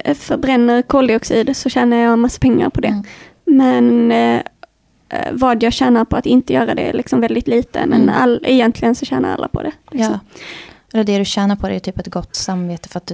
eh, 0.05 0.15
förbränner 0.15 0.83
koldioxid 0.83 1.57
så 1.57 1.69
tjänar 1.69 1.97
jag 1.97 2.19
massa 2.19 2.39
pengar 2.39 2.71
på 2.71 2.81
det. 2.81 3.03
Mm. 3.47 4.09
Men 4.09 4.13
vad 5.33 5.63
jag 5.63 5.73
tjänar 5.73 6.05
på 6.05 6.17
att 6.17 6.27
inte 6.27 6.53
göra 6.53 6.75
det 6.75 6.83
är 6.83 6.93
liksom 6.93 7.21
väldigt 7.21 7.47
lite. 7.49 7.87
Men 7.87 8.03
Mm. 8.03 8.15
all, 8.23 8.41
egentligen 8.45 8.95
så 8.95 9.05
tjänar 9.07 9.35
alla 9.35 9.49
på 9.49 9.63
det. 9.63 9.73
Liksom. 9.91 10.13
Ja. 10.13 10.39
Eller 10.93 11.05
det 11.05 11.19
du 11.19 11.25
tjänar 11.25 11.57
på 11.57 11.69
det 11.69 11.75
är 11.75 11.79
typ 11.81 11.99
ett 11.99 12.07
gott 12.07 12.37
samvete 12.37 12.89
för 12.89 12.99
att 12.99 13.13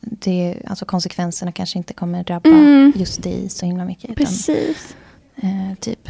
det, 0.00 0.56
alltså 0.66 0.84
konsekvenserna 0.84 1.52
kanske 1.52 1.78
inte 1.78 1.94
kommer 1.94 2.24
drabba 2.24 2.48
Mm. 2.48 2.92
just 2.96 3.22
dig 3.22 3.48
så 3.48 3.66
himla 3.66 3.84
mycket. 3.84 4.04
Utan, 4.10 4.16
Precis. 4.26 4.96
eh, 5.36 5.74
typ 5.80 6.08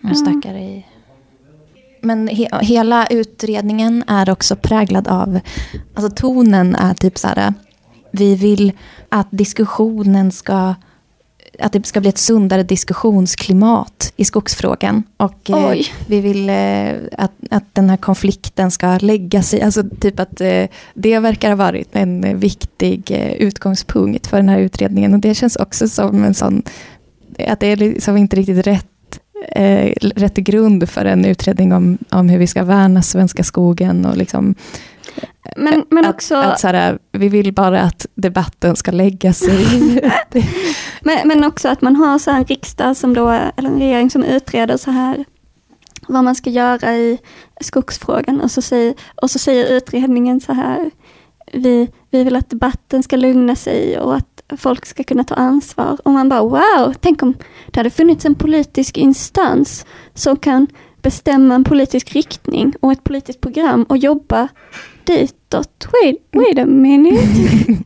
någon 0.00 0.14
stackare 0.16 0.60
i... 0.60 0.86
Men 2.00 2.28
he, 2.28 2.48
hela 2.60 3.06
utredningen 3.06 4.04
är 4.06 4.30
också 4.30 4.56
präglad 4.56 5.08
av, 5.08 5.40
alltså 5.94 6.10
tonen 6.10 6.74
är 6.74 6.94
typ 6.94 7.18
så 7.18 7.28
här, 7.28 7.54
vi 8.10 8.34
vill 8.34 8.72
att 9.08 9.26
diskussionen 9.30 10.32
ska, 10.32 10.74
att 11.58 11.72
det 11.72 11.86
ska 11.86 12.00
bli 12.00 12.08
ett 12.08 12.18
sundare 12.18 12.62
diskussionsklimat 12.62 14.12
i 14.16 14.24
skogsfrågan. 14.24 15.02
Och 15.16 15.50
eh, 15.50 15.86
vi 16.06 16.20
vill 16.20 16.48
eh, 16.48 16.92
att, 17.18 17.32
att 17.50 17.74
den 17.74 17.90
här 17.90 17.96
konflikten 17.96 18.70
ska 18.70 18.98
lägga 18.98 19.42
sig, 19.42 19.62
alltså 19.62 19.82
typ 20.00 20.20
att 20.20 20.40
eh, 20.40 20.64
det 20.94 21.18
verkar 21.18 21.48
ha 21.48 21.56
varit 21.56 21.96
en 21.96 22.38
viktig 22.38 23.10
eh, 23.10 23.32
utgångspunkt 23.32 24.26
för 24.26 24.36
den 24.36 24.48
här 24.48 24.58
utredningen. 24.58 25.14
Och 25.14 25.20
det 25.20 25.34
känns 25.34 25.56
också 25.56 25.88
som 25.88 26.24
en 26.24 26.34
sån, 26.34 26.62
att 27.48 27.60
det 27.60 27.66
är 27.66 27.76
liksom 27.76 28.16
inte 28.16 28.36
riktigt 28.36 28.66
rätt 28.66 28.86
rätt 30.00 30.34
grund 30.34 30.88
för 30.88 31.04
en 31.04 31.24
utredning 31.24 31.72
om, 31.72 31.98
om 32.10 32.28
hur 32.28 32.38
vi 32.38 32.46
ska 32.46 32.64
värna 32.64 33.02
svenska 33.02 33.44
skogen. 33.44 34.04
Och 34.06 34.16
liksom, 34.16 34.54
Men, 35.56 35.84
men 35.90 36.04
att, 36.04 36.14
också, 36.14 36.34
att 36.34 36.60
så 36.60 36.68
här, 36.68 36.98
vi 37.12 37.28
vill 37.28 37.52
bara 37.52 37.80
att 37.80 38.06
debatten 38.14 38.76
ska 38.76 38.90
lägga 38.90 39.32
sig. 39.32 39.66
Men, 41.00 41.28
men 41.28 41.44
också 41.44 41.68
att 41.68 41.82
man 41.82 41.96
har 41.96 42.18
så 42.18 42.30
en 42.30 42.44
riksdag 42.44 42.96
som 42.96 43.14
då, 43.14 43.28
eller 43.28 43.68
en 43.68 43.78
regering 43.78 44.10
som 44.10 44.24
utreder 44.24 44.76
så 44.76 44.90
här 44.90 45.24
vad 46.08 46.24
man 46.24 46.34
ska 46.34 46.50
göra 46.50 46.96
i 46.96 47.18
skogsfrågan 47.60 48.40
och 48.40 48.50
så 48.50 48.62
säger, 48.62 48.94
och 49.22 49.30
så 49.30 49.38
säger 49.38 49.76
utredningen 49.76 50.40
så 50.40 50.52
här 50.52 50.90
vi, 51.52 51.88
vi 52.10 52.24
vill 52.24 52.36
att 52.36 52.50
debatten 52.50 53.02
ska 53.02 53.16
lugna 53.16 53.56
sig 53.56 53.98
och 53.98 54.16
att 54.16 54.42
folk 54.56 54.86
ska 54.86 55.04
kunna 55.04 55.24
ta 55.24 55.34
ansvar. 55.34 55.98
Och 56.04 56.12
man 56.12 56.28
bara 56.28 56.42
wow, 56.42 56.94
tänk 57.00 57.22
om 57.22 57.34
det 57.66 57.80
hade 57.80 57.90
funnits 57.90 58.24
en 58.24 58.34
politisk 58.34 58.96
instans 58.96 59.86
som 60.14 60.36
kan 60.36 60.66
bestämma 61.02 61.54
en 61.54 61.64
politisk 61.64 62.12
riktning 62.12 62.72
och 62.80 62.92
ett 62.92 63.04
politiskt 63.04 63.40
program 63.40 63.82
och 63.82 63.98
jobba 63.98 64.48
ditåt. 65.06 65.86
Wait, 66.02 66.28
wait 66.32 66.58
a 66.58 66.66
minute. 66.66 67.22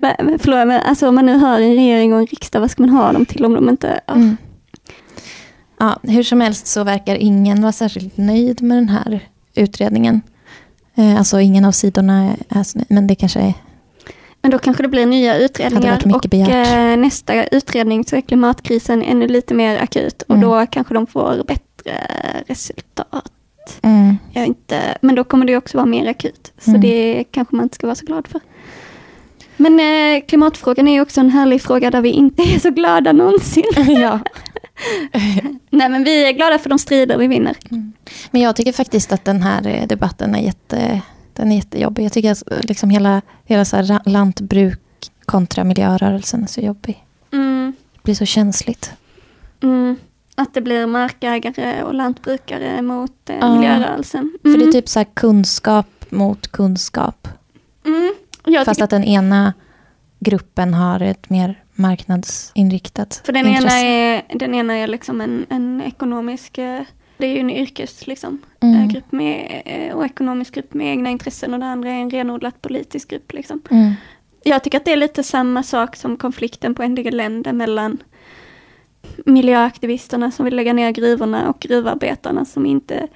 men, 0.00 0.38
förlåt, 0.38 0.66
men 0.66 0.80
alltså 0.82 1.08
om 1.08 1.14
man 1.14 1.26
nu 1.26 1.38
har 1.38 1.60
en 1.60 1.74
regering 1.74 2.12
och 2.14 2.18
en 2.20 2.26
riksdag, 2.26 2.60
vad 2.60 2.70
ska 2.70 2.82
man 2.82 2.90
ha 2.90 3.12
dem 3.12 3.26
till 3.26 3.44
om 3.44 3.54
de 3.54 3.68
inte... 3.68 4.00
ja. 4.06 4.14
Mm. 4.14 4.36
Ja, 5.78 5.98
hur 6.02 6.22
som 6.22 6.40
helst 6.40 6.66
så 6.66 6.84
verkar 6.84 7.14
ingen 7.16 7.62
vara 7.62 7.72
särskilt 7.72 8.16
nöjd 8.16 8.62
med 8.62 8.76
den 8.78 8.88
här 8.88 9.20
utredningen. 9.54 10.20
Eh, 10.94 11.18
Alltså 11.18 11.40
ingen 11.40 11.64
av 11.64 11.72
sidorna 11.72 12.36
är 12.48 12.62
så 12.62 12.78
nöjd, 12.78 12.86
men 12.90 13.06
det 13.06 13.14
kanske 13.14 13.40
är... 13.40 13.54
Men 14.42 14.50
då 14.50 14.58
kanske 14.58 14.82
det 14.82 14.88
blir 14.88 15.06
nya 15.06 15.36
utredningar 15.38 16.00
och 16.14 16.34
eh, 16.34 16.96
nästa 16.96 17.44
utredning 17.46 18.04
så 18.04 18.16
är 18.16 18.20
klimatkrisen 18.20 19.02
ännu 19.02 19.28
lite 19.28 19.54
mer 19.54 19.78
akut 19.82 20.22
och 20.22 20.34
Mm. 20.36 20.48
då 20.48 20.66
kanske 20.66 20.94
de 20.94 21.06
får 21.06 21.44
bättre 21.46 21.92
resultat. 22.46 23.32
Mm. 23.82 24.16
Jag 24.32 24.46
inte, 24.46 24.98
men 25.00 25.14
då 25.14 25.24
kommer 25.24 25.46
det 25.46 25.56
också 25.56 25.76
vara 25.78 25.86
mer 25.86 26.06
akut. 26.10 26.52
Så 26.58 26.70
Mm. 26.70 26.80
det 26.80 27.24
kanske 27.30 27.56
man 27.56 27.62
inte 27.62 27.74
ska 27.74 27.86
vara 27.86 27.94
så 27.94 28.06
glad 28.06 28.28
för. 28.28 28.40
Men 29.56 29.80
eh, 29.80 30.24
klimatfrågan 30.26 30.88
är 30.88 31.00
också 31.00 31.20
en 31.20 31.30
härlig 31.30 31.62
fråga 31.62 31.90
där 31.90 32.00
vi 32.00 32.10
inte 32.10 32.42
är 32.42 32.58
så 32.58 32.70
glada 32.70 33.12
någonsin. 33.12 33.64
ja. 33.88 34.20
Nej 35.70 35.88
men 35.88 36.04
vi 36.04 36.24
är 36.28 36.32
glada 36.32 36.58
för 36.58 36.68
de 36.70 36.78
strider 36.78 37.18
vi 37.18 37.26
vinner. 37.26 37.56
Men 38.30 38.40
jag 38.42 38.56
tycker 38.56 38.72
faktiskt 38.72 39.12
att 39.12 39.24
den 39.24 39.42
här 39.42 39.66
eh, 39.66 39.86
debatten 39.86 40.34
är, 40.34 40.40
jätte, 40.42 41.00
den 41.32 41.52
är 41.52 41.56
jättejobbig. 41.56 42.04
Jag 42.04 42.12
tycker 42.12 42.30
att 42.32 42.64
liksom 42.68 42.90
hela, 42.90 43.22
hela 43.44 43.64
så 43.64 43.76
här 43.76 44.00
lantbruk 44.08 44.80
kontra 45.24 45.64
miljörörelsen 45.64 46.42
är 46.42 46.46
så 46.46 46.60
jobbig. 46.60 47.04
Mm, 47.32 47.72
Det 47.94 48.02
blir 48.02 48.14
så 48.14 48.24
känsligt. 48.26 48.92
mm. 49.62 49.96
Att 50.38 50.54
det 50.54 50.60
blir 50.60 50.86
markägare 50.86 51.82
och 51.82 51.94
lantbrukare 51.94 52.82
mot 52.82 53.30
eh, 53.30 53.36
Ja. 53.40 53.54
miljörörelsen. 53.54 54.32
För 54.42 54.48
det 54.48 54.54
är 54.54 54.60
Mm. 54.60 54.72
typ 54.72 54.88
så 54.88 54.98
här 54.98 55.06
kunskap 55.14 55.86
mot 56.08 56.48
kunskap. 56.52 57.28
Mm. 57.86 58.14
Fast 58.64 58.82
att 58.82 58.90
den 58.90 59.04
ena 59.04 59.52
gruppen 60.20 60.74
har 60.74 61.00
ett 61.00 61.30
mer 61.30 61.62
marknadsinriktat 61.74 63.22
För 63.26 63.32
den 63.32 63.46
intresse. 63.46 63.76
ena, 63.78 63.88
är, 63.88 64.22
den 64.38 64.54
ena 64.54 64.74
är 64.74 64.86
liksom 64.86 65.20
en, 65.20 65.46
en 65.48 65.82
ekonomisk, 65.86 66.58
eh, 66.58 66.82
det 67.18 67.26
är 67.26 67.32
ju 67.34 67.38
en 67.40 67.50
yrkes 67.50 68.06
liksom, 68.06 68.38
Mm. 68.60 68.80
eh, 68.80 68.86
grupp 68.86 69.12
med, 69.12 69.62
eh, 69.64 69.94
och 69.96 70.04
ekonomisk 70.04 70.54
grupp 70.54 70.74
med 70.74 70.86
egna 70.86 71.10
intressen 71.10 71.54
och 71.54 71.60
det 71.60 71.66
andra 71.66 71.90
är 71.90 71.94
en 72.00 72.10
renodlat 72.10 72.62
politisk 72.62 73.08
grupp. 73.10 73.32
Liksom. 73.32 73.60
Mm. 73.70 73.92
Jag 74.44 74.64
tycker 74.64 74.78
att 74.78 74.84
det 74.84 74.92
är 74.92 74.96
lite 74.96 75.22
samma 75.22 75.62
sak 75.62 75.96
som 75.96 76.16
konflikten 76.16 76.74
på 76.74 76.82
en 76.82 76.94
del 76.94 77.16
länder 77.16 77.52
mellan 77.52 77.98
miljöaktivisterna 79.24 80.30
som 80.30 80.44
vill 80.44 80.56
lägga 80.56 80.72
ner 80.72 80.90
gruvorna 80.90 81.48
och 81.48 81.60
gruvarbetarna 81.60 82.44
som 82.44 82.66
inte 82.66 83.06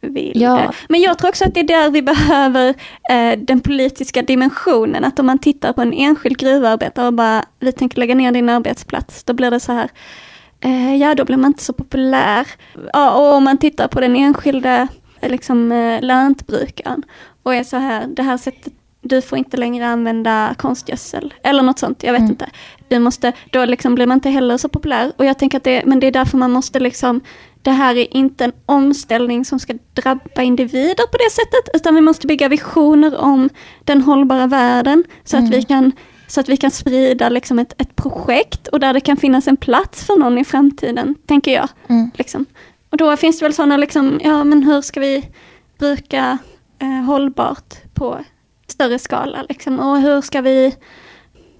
vill 0.00 0.40
Ja. 0.42 0.56
det. 0.56 0.70
Men 0.88 1.00
jag 1.00 1.18
tror 1.18 1.28
också 1.28 1.44
att 1.44 1.54
det 1.54 1.60
är 1.60 1.64
där 1.64 1.90
vi 1.90 2.02
behöver 2.02 2.68
eh, 3.10 3.38
den 3.38 3.60
politiska 3.60 4.22
dimensionen. 4.22 5.04
Att 5.04 5.18
om 5.18 5.26
man 5.26 5.38
tittar 5.38 5.72
på 5.72 5.82
en 5.82 5.92
enskild 5.92 6.38
gruvarbetare 6.38 7.06
och 7.06 7.12
bara, 7.14 7.44
vi 7.58 7.72
tänker 7.72 7.98
lägga 7.98 8.14
ner 8.14 8.32
din 8.32 8.48
arbetsplats, 8.48 9.24
då 9.24 9.32
blir 9.32 9.50
det 9.50 9.60
så 9.60 9.72
här, 9.72 9.88
eh, 10.60 10.96
ja 10.96 11.14
då 11.14 11.24
blir 11.24 11.36
man 11.36 11.50
inte 11.50 11.64
så 11.64 11.72
populär. 11.72 12.46
Ja, 12.92 13.10
och 13.10 13.34
om 13.34 13.44
man 13.44 13.58
tittar 13.58 13.88
på 13.88 14.00
den 14.00 14.16
enskilda 14.16 14.88
eh, 15.20 15.30
liksom, 15.30 15.72
eh, 15.72 16.02
lantbrukaren 16.02 17.02
och 17.42 17.54
är 17.54 17.64
så 17.64 17.76
här, 17.76 18.06
det 18.06 18.22
här 18.22 18.36
sättet 18.36 18.72
du 19.02 19.22
får 19.22 19.38
inte 19.38 19.56
längre 19.56 19.86
använda 19.88 20.54
konstgödsel 20.58 21.34
eller 21.42 21.62
något 21.62 21.78
sånt, 21.78 22.02
jag 22.02 22.12
vet 22.12 22.18
Mm. 22.20 22.30
inte. 22.30 22.46
Vi 22.88 22.98
måste, 22.98 23.32
då 23.50 23.64
liksom 23.64 23.94
blir 23.94 24.06
man 24.06 24.16
inte 24.16 24.30
heller 24.30 24.56
så 24.56 24.68
populär 24.68 25.12
och 25.16 25.24
jag 25.24 25.38
tänker 25.38 25.56
att 25.58 25.64
det, 25.64 25.82
men 25.86 26.00
det 26.00 26.06
är 26.06 26.10
därför 26.12 26.38
man 26.38 26.50
måste 26.52 26.80
liksom, 26.80 27.20
det 27.62 27.70
här 27.70 27.94
är 27.96 28.16
inte 28.16 28.44
en 28.44 28.52
omställning 28.66 29.44
som 29.44 29.58
ska 29.58 29.74
drabba 29.94 30.42
individer 30.42 31.06
på 31.06 31.16
det 31.18 31.30
sättet, 31.30 31.74
utan 31.74 31.94
vi 31.94 32.00
måste 32.00 32.26
bygga 32.26 32.48
visioner 32.48 33.16
om 33.18 33.48
den 33.84 34.02
hållbara 34.02 34.46
världen 34.46 35.04
så 35.24 35.36
att 35.36 35.40
Mm. 35.40 35.50
vi 35.52 35.62
kan 35.62 35.92
så 36.26 36.40
att 36.40 36.48
vi 36.48 36.56
kan 36.56 36.70
sprida 36.70 37.28
liksom 37.28 37.58
ett, 37.58 37.74
ett 37.82 37.96
projekt 37.96 38.66
och 38.68 38.80
där 38.80 38.92
det 38.92 39.00
kan 39.00 39.16
finnas 39.16 39.48
en 39.48 39.56
plats 39.56 40.04
för 40.06 40.16
någon 40.18 40.38
i 40.38 40.44
framtiden, 40.44 41.14
tänker 41.26 41.52
jag. 41.54 41.68
Mm. 41.88 42.10
Liksom. 42.14 42.46
Och 42.90 42.96
då 42.96 43.16
finns 43.16 43.38
det 43.38 43.44
väl 43.44 43.54
sådana, 43.54 43.76
liksom, 43.76 44.20
ja 44.24 44.44
men 44.44 44.62
hur 44.62 44.80
ska 44.82 45.00
vi 45.00 45.24
bruka 45.78 46.38
eh, 46.78 46.88
hållbart 47.04 47.74
på 47.94 48.18
större 48.70 48.98
skala? 48.98 49.44
Liksom? 49.48 49.80
Och 49.80 50.00
hur 50.00 50.20
ska 50.20 50.40
vi, 50.40 50.76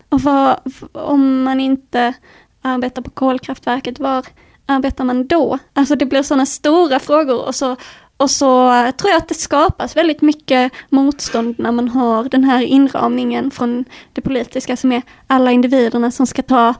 och 0.09 0.21
vad, 0.21 0.57
om 0.93 1.43
man 1.43 1.61
inte 1.61 2.15
arbetar 2.63 3.03
på 3.03 3.11
kolkraftverket, 3.11 3.99
var 3.99 4.27
arbetar 4.67 5.05
man 5.05 5.27
då? 5.27 5.59
Alltså 5.73 5.97
det 5.97 6.07
blir 6.07 6.23
sådana 6.23 6.47
stora 6.47 6.99
frågor 6.99 7.47
och 7.47 7.55
så, 7.55 7.77
och 8.17 8.31
så 8.31 8.71
tror 8.97 9.11
jag 9.11 9.17
att 9.17 9.29
det 9.29 9.35
skapas 9.35 9.97
väldigt 9.97 10.23
mycket 10.23 10.73
motstånd 10.89 11.55
när 11.59 11.73
man 11.73 11.89
har 11.89 12.25
den 12.25 12.45
här 12.45 12.63
inramningen 12.63 13.51
från 13.51 13.85
det 14.13 14.21
politiska 14.21 14.77
som 14.77 14.93
är 14.93 15.03
alla 15.27 15.53
individerna 15.53 16.11
som 16.11 16.27
ska 16.27 16.43
ta 16.43 16.75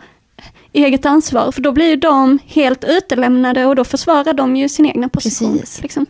eget 0.73 1.07
ansvar. 1.07 1.53
För 1.53 1.63
då 1.63 1.73
blir 1.73 1.89
ju 1.89 1.97
de 1.97 2.39
helt 2.47 2.85
utelämnade 2.85 3.67
och 3.67 3.77
då 3.77 3.85
försvarar 3.85 4.33
de 4.33 4.57
ju 4.57 4.69
sin 4.69 4.87
egna 4.87 5.09
position. 5.09 5.59
Precis. 5.59 5.83
Liksom. 5.83 6.07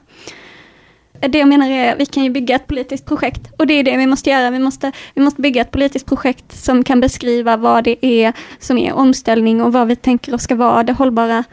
Det 1.28 1.38
jag 1.38 1.48
menar 1.48 1.70
är, 1.70 1.96
vi 1.96 2.06
kan 2.06 2.24
ju 2.24 2.30
bygga 2.30 2.56
ett 2.56 2.66
politiskt 2.66 3.06
projekt 3.06 3.40
och 3.58 3.66
det 3.66 3.74
är 3.74 3.84
det 3.84 3.96
vi 3.96 4.06
måste 4.06 4.30
göra. 4.30 4.50
Vi 4.50 4.58
måste, 4.58 4.92
vi 5.14 5.22
måste 5.22 5.42
bygga 5.42 5.62
ett 5.62 5.70
politiskt 5.70 6.06
projekt 6.06 6.52
som 6.52 6.84
kan 6.84 7.00
beskriva 7.00 7.56
vad 7.56 7.84
det 7.84 8.06
är 8.06 8.32
som 8.58 8.78
är 8.78 8.92
omställning 8.92 9.62
och 9.62 9.72
vad 9.72 9.86
vi 9.86 9.96
tänker 9.96 10.34
oss 10.34 10.42
ska 10.42 10.54
vara 10.54 10.82
det 10.82 10.92
hållbara 10.92 11.44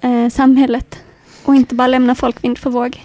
eh, 0.00 0.28
samhället. 0.28 0.98
Och 1.44 1.54
inte 1.54 1.74
bara 1.74 1.86
lämna 1.86 2.14
folk 2.14 2.44
vind 2.44 2.58
för 2.58 2.70
våg. 2.70 3.00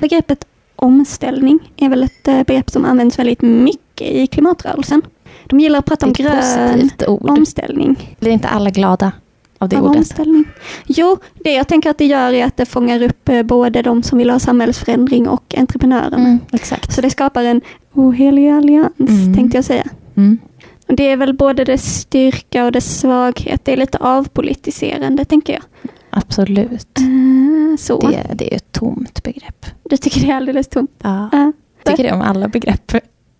Begreppet 0.00 0.46
omställning 0.76 1.72
är 1.76 1.88
väl 1.88 2.02
ett 2.02 2.28
eh, 2.28 2.42
begrepp 2.42 2.70
som 2.70 2.84
används 2.84 3.18
väldigt 3.18 3.42
mycket 3.42 4.08
i 4.08 4.26
klimatrörelsen. 4.26 5.02
De 5.46 5.60
gillar 5.60 5.78
att 5.78 5.84
prata 5.84 6.06
om 6.06 6.12
grön 6.12 6.90
ord. 7.08 7.30
omställning. 7.30 8.16
Blir 8.20 8.30
inte 8.32 8.48
alla 8.48 8.70
glada 8.70 9.12
av 9.58 9.68
det 9.68 9.76
av 9.76 9.84
ordet? 9.84 9.96
omställning. 9.98 10.44
Jo, 10.86 11.16
det 11.44 11.52
jag 11.52 11.68
tänker 11.68 11.90
att 11.90 11.98
det 11.98 12.06
gör 12.06 12.32
är 12.32 12.44
att 12.44 12.56
det 12.56 12.66
fångar 12.66 13.02
upp 13.02 13.28
eh, 13.28 13.42
både 13.42 13.82
de 13.82 14.02
som 14.02 14.18
vill 14.18 14.30
ha 14.30 14.38
samhällsförändring 14.38 15.28
och 15.28 15.54
entreprenörerna. 15.58 16.16
Mm, 16.16 16.38
exakt. 16.52 16.92
Så 16.92 17.00
det 17.00 17.10
skapar 17.10 17.44
en 17.44 17.60
ohelig 17.92 18.48
allians, 18.50 18.92
Mm. 18.98 19.34
tänkte 19.34 19.58
jag 19.58 19.64
säga. 19.64 19.84
Mm. 20.16 20.38
Det 20.86 21.04
är 21.10 21.16
väl 21.16 21.34
både 21.34 21.64
dess 21.64 22.00
styrka 22.00 22.64
och 22.64 22.72
dess 22.72 22.98
svaghet. 23.00 23.64
Det 23.64 23.72
är 23.72 23.76
lite 23.76 23.98
avpolitiserande, 23.98 25.24
tänker 25.24 25.52
jag. 25.52 25.62
Absolut. 26.10 26.98
Eh, 26.98 27.76
Så, 27.78 27.98
Det, 28.00 28.26
det 28.34 28.52
är 28.52 28.56
ett 28.56 28.72
tomt 28.72 29.22
begrepp. 29.22 29.66
du 29.84 29.96
tycker 29.96 30.20
det 30.20 30.30
är 30.30 30.36
alldeles 30.36 30.68
tomt? 30.68 30.90
Ja. 31.02 31.28
Jag 31.32 31.52
tycker 31.84 32.02
det 32.10 32.12
om 32.14 32.20
alla 32.20 32.48
begrepp. 32.48 32.92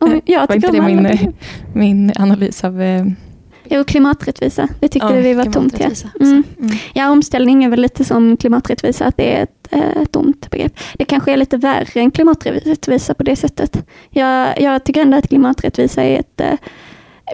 Om, 0.03 0.21
jag 0.25 0.49
Var 0.49 0.55
inte 0.55 0.71
det 0.71 0.81
min, 0.83 1.33
min 1.75 2.13
analys 2.17 2.65
av 2.65 2.83
eh, 2.83 3.05
Jo, 3.65 3.85
klimaträttvisa. 3.85 4.69
Det 4.81 4.89
tyckte 4.89 5.15
Ja, 5.15 5.21
vi 5.21 5.35
var 5.35 5.45
tomt. 5.45 5.75
Ja. 5.81 5.87
Mm. 6.21 6.43
Mm. 6.59 6.77
ja, 6.95 7.11
omställning 7.11 7.65
är 7.65 7.69
väl 7.69 7.81
lite 7.81 8.05
som 8.05 8.37
klimaträttvisa, 8.37 9.05
att 9.05 9.17
det 9.17 9.37
är 9.37 9.43
ett, 9.43 9.69
eh, 9.71 10.03
ett 10.03 10.17
ont 10.17 10.51
begrepp. 10.51 10.73
Det 10.99 11.05
kanske 11.05 11.33
är 11.33 11.37
lite 11.37 11.57
värre 11.57 12.01
än 12.01 12.11
klimaträttvisa 12.11 13.15
på 13.15 13.23
det 13.23 13.37
sättet. 13.37 13.87
Jag, 14.11 14.61
jag 14.61 14.85
tycker 14.85 15.01
ändå 15.03 15.17
att 15.19 15.29
klimaträttvisa 15.29 16.03
är 16.03 16.19
ett 16.21 16.41
eh, 16.41 16.55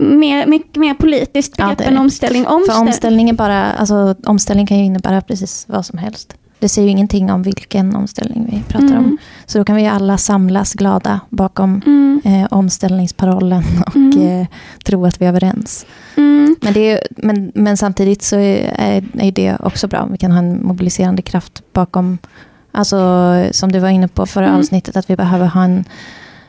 mer, 0.00 0.46
mycket 0.46 0.76
mer 0.76 0.94
politiskt 0.94 1.54
Ja, 1.58 1.64
begrepp 1.64 1.80
är 1.80 1.92
än 1.92 1.98
omställning. 1.98 2.44
För 2.44 2.50
Omställ- 2.52 2.80
omställning 2.80 3.28
är 3.28 3.32
bara, 3.34 3.72
alltså 3.72 4.14
omställning 4.26 4.66
kan 4.66 4.78
ju 4.78 4.84
innebära 4.84 5.20
precis 5.20 5.64
vad 5.68 5.86
som 5.86 5.98
helst. 5.98 6.34
Det 6.60 6.68
säger 6.68 6.86
ju 6.86 6.92
ingenting 6.92 7.32
om 7.32 7.42
vilken 7.42 7.96
omställning 7.96 8.48
vi 8.52 8.62
pratar 8.72 8.86
Mm. 8.86 9.04
om. 9.04 9.18
Så 9.46 9.58
då 9.58 9.64
kan 9.64 9.76
vi 9.76 9.86
alla 9.86 10.18
samlas 10.18 10.74
glada 10.74 11.20
bakom 11.30 11.82
Mm, 11.86 12.20
eh, 12.24 12.46
omställningsparollen 12.50 13.62
och 13.86 13.96
Mm. 13.96 14.40
eh, 14.40 14.46
tro 14.84 15.06
att 15.06 15.20
vi 15.20 15.24
är 15.24 15.28
överens. 15.28 15.86
mm, 16.16 16.56
Men, 16.60 16.72
det 16.72 17.00
men, 17.16 17.52
men 17.54 17.76
samtidigt 17.76 18.22
så 18.22 18.36
är, 18.36 19.04
är 19.18 19.32
det 19.32 19.56
också 19.60 19.86
bra. 19.88 20.06
Vi 20.10 20.18
kan 20.18 20.32
ha 20.32 20.38
en 20.38 20.66
mobiliserande 20.66 21.22
kraft 21.22 21.62
bakom, 21.72 22.18
alltså 22.72 22.98
som 23.50 23.72
du 23.72 23.78
var 23.78 23.88
inne 23.88 24.08
på 24.08 24.26
förra 24.26 24.46
Mm. 24.46 24.58
avsnittet, 24.60 24.96
att 24.96 25.10
vi 25.10 25.16
behöver 25.16 25.46
ha 25.46 25.64
en 25.64 25.84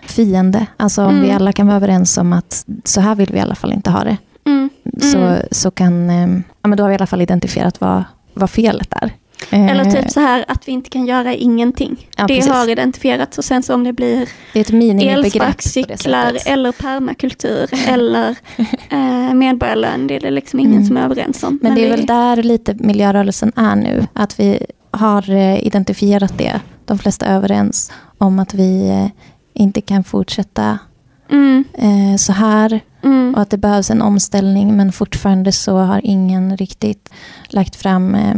fiende. 0.02 0.66
Alltså 0.78 1.04
om 1.06 1.10
Mm. 1.10 1.22
vi 1.22 1.32
alla 1.32 1.54
kan 1.54 1.68
vara 1.68 1.78
överens 1.78 2.18
om 2.18 2.34
att 2.34 2.66
så 2.84 3.02
här 3.02 3.16
vill 3.16 3.30
vi 3.32 3.38
i 3.38 3.42
alla 3.42 3.56
fall 3.56 3.74
inte 3.74 3.90
ha 3.92 4.04
det. 4.04 4.18
mm. 4.46 4.70
Så, 5.02 5.18
Mm. 5.18 5.42
så 5.52 5.72
kan, 5.72 6.10
eh, 6.10 6.30
ja, 6.62 6.68
men 6.68 6.78
då 6.78 6.84
har 6.84 6.90
vi 6.90 6.94
i 6.94 6.98
alla 6.98 7.08
fall 7.08 7.22
identifierat 7.22 7.82
vad, 7.82 8.04
vad 8.34 8.50
felet 8.50 8.94
är. 8.94 9.12
Eh, 9.52 9.68
Eller 9.68 9.86
typ 9.86 10.12
så 10.12 10.20
här 10.20 10.46
att 10.48 10.68
vi 10.68 10.72
inte 10.72 10.90
kan 10.90 11.06
göra 11.06 11.34
ingenting. 11.34 12.08
Ja, 12.18 12.28
det 12.28 12.36
precis. 12.36 12.52
har 12.52 12.70
identifierats 12.70 13.38
och 13.38 13.46
sen 13.46 13.64
så 13.64 13.74
om 13.74 13.84
det 13.84 13.94
blir 13.94 14.30
Det 14.54 14.60
är 14.60 15.18
elsparkcyklar 15.18 16.38
eller 16.46 16.72
permakultur 16.72 17.70
eller 17.88 18.36
eh, 18.90 19.34
medborgarlön, 19.34 20.08
det 20.08 20.16
är 20.16 20.20
det 20.20 20.32
liksom 20.32 20.60
ingen 20.60 20.74
Mm. 20.74 20.86
som 20.86 20.98
är 20.98 21.02
överens 21.06 21.44
om. 21.44 21.60
Men 21.62 21.76
det 21.76 21.82
är 21.82 21.84
vi- 21.86 21.90
väl 21.92 22.06
där 22.06 22.44
lite 22.44 22.74
miljörörelsen 22.74 23.52
är 23.56 23.76
nu. 23.76 24.08
Att 24.14 24.40
vi 24.40 24.66
har 24.92 25.32
eh, 25.32 25.68
identifierat 25.68 26.38
det. 26.38 26.60
De 26.86 27.00
flesta 27.00 27.26
är 27.26 27.36
överens 27.36 27.92
om 28.18 28.40
att 28.40 28.54
vi 28.54 28.90
eh, 28.90 29.08
inte 29.54 29.82
kan 29.82 30.04
fortsätta 30.04 30.80
Mm, 31.32 31.64
så 32.18 32.34
här. 32.34 32.80
mm, 33.04 33.34
Och 33.36 33.42
att 33.42 33.50
det 33.50 33.58
behövs 33.58 33.90
en 33.92 34.02
omställning. 34.02 34.78
Men 34.78 34.92
fortfarande 34.92 35.52
så 35.52 35.78
har 35.78 36.02
ingen 36.04 36.58
riktigt 36.58 37.10
lagt 37.50 37.76
fram 37.76 38.16
eh, 38.16 38.36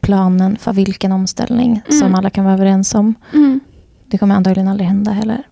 planen 0.00 0.56
för 0.56 0.72
vilken 0.72 1.12
omställning 1.12 1.80
som 1.88 2.02
Mm. 2.02 2.14
alla 2.14 2.30
kan 2.30 2.44
vara 2.44 2.54
överens 2.54 2.94
om. 2.94 3.14
mm. 3.32 3.60
Det 4.06 4.18
kommer 4.18 4.34
antagligen 4.34 4.68
aldrig 4.68 4.88
hända 4.88 5.10
heller. 5.12 5.42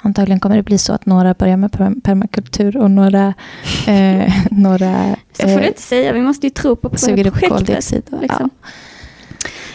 Antagligen 0.00 0.40
kommer 0.40 0.56
det 0.56 0.62
bli 0.62 0.78
så 0.78 0.92
att 0.92 1.06
några 1.06 1.34
börjar 1.34 1.56
med 1.56 1.70
perm- 1.70 2.00
permakultur 2.00 2.76
och 2.76 2.90
några, 2.90 3.34
eh, 3.86 4.32
några 4.50 5.16
Så 5.32 5.42
får 5.42 5.48
eh, 5.50 5.56
du 5.60 5.66
inte 5.66 5.82
säga, 5.82 6.12
vi 6.12 6.20
måste 6.22 6.46
ju 6.46 6.50
tro 6.50 6.76
på 6.76 6.96
suger 6.96 7.26
upp 7.26 7.32
projektet. 7.32 7.56
koldioxid. 7.58 8.02
och- 8.10 8.22
Liksom. 8.22 8.50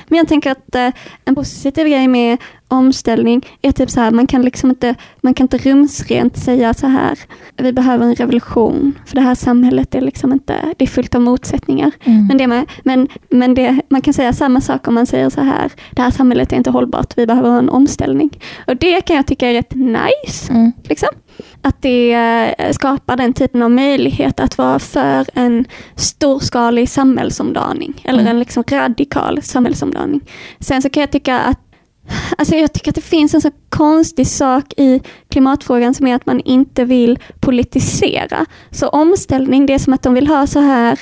Men 0.08 0.18
jag 0.18 0.28
tänker 0.28 0.52
att 0.52 0.76
eh, 0.76 0.90
en 1.26 1.36
positiv 1.36 1.88
grej 1.88 2.08
med 2.08 2.38
omställning 2.74 3.46
är 3.62 3.72
typ 3.72 3.90
så 3.90 4.02
här, 4.02 4.12
man 4.12 4.28
kan 4.28 4.42
liksom 4.42 4.70
inte, 4.70 4.96
man 5.22 5.34
kan 5.34 5.46
inte 5.46 5.58
rumsrent 5.58 6.38
säga 6.38 6.74
så 6.74 6.88
här, 6.88 7.20
vi 7.58 7.74
behöver 7.74 8.06
en 8.06 8.16
revolution, 8.16 9.00
för 9.06 9.16
det 9.16 9.22
här 9.22 9.36
samhället 9.36 9.96
är 9.96 10.02
liksom 10.02 10.34
inte, 10.34 10.74
det 10.78 10.86
är 10.86 10.88
fullt 10.88 11.16
av 11.16 11.22
motsättningar. 11.22 11.92
Mm. 12.04 12.28
Men, 12.28 12.38
det 12.38 12.48
med, 12.48 12.66
men, 12.84 13.08
men 13.30 13.54
det, 13.54 13.82
man 13.90 14.02
kan 14.02 14.14
säga 14.14 14.34
samma 14.34 14.62
sak 14.62 14.88
om 14.88 14.94
man 14.94 15.06
säger 15.06 15.30
så 15.30 15.42
här, 15.42 15.72
det 15.92 16.02
här 16.02 16.12
samhället 16.12 16.54
är 16.54 16.58
inte 16.58 16.70
hållbart, 16.70 17.14
vi 17.18 17.28
behöver 17.28 17.60
en 17.60 17.70
omställning. 17.70 18.30
Och 18.68 18.78
det 18.78 19.02
kan 19.02 19.16
jag 19.16 19.28
tycka 19.28 19.50
är 19.50 19.54
rätt 19.54 19.76
nice. 19.76 20.54
Mm. 20.54 20.72
Liksom. 20.84 21.10
Att 21.62 21.82
det 21.82 22.14
eh, 22.14 22.72
skapar 22.72 23.18
den 23.18 23.34
typen 23.34 23.62
av 23.62 23.72
möjlighet 23.72 24.40
att 24.40 24.58
vara 24.58 24.80
för 24.80 25.26
en 25.34 25.66
storskalig 25.96 26.90
samhällsomdaning. 26.90 28.02
Eller 28.04 28.20
Mm. 28.20 28.32
en 28.32 28.40
liksom 28.40 28.64
radikal 28.72 29.42
samhällsomdaning. 29.42 30.22
Sen 30.60 30.82
så 30.82 30.90
kan 30.90 31.02
jag 31.02 31.12
tycka 31.12 31.40
att 31.40 31.60
Alltså 32.38 32.56
jag 32.56 32.74
tycker 32.74 32.92
att 32.92 32.96
det 32.96 33.02
finns 33.02 33.34
en 33.34 33.42
så 33.42 33.52
konstig 33.70 34.28
sak 34.28 34.74
i 34.78 35.02
klimatfrågan 35.30 35.94
som 35.94 36.08
är 36.08 36.16
att 36.16 36.26
man 36.26 36.40
inte 36.40 36.86
vill 36.86 37.20
politisera. 37.40 38.46
Så 38.72 38.90
omställning, 38.90 39.66
det 39.66 39.74
är 39.74 39.80
som 39.80 39.94
att 39.94 40.04
de 40.04 40.14
vill 40.14 40.28
ha 40.28 40.48
så 40.48 40.60
här 40.60 41.00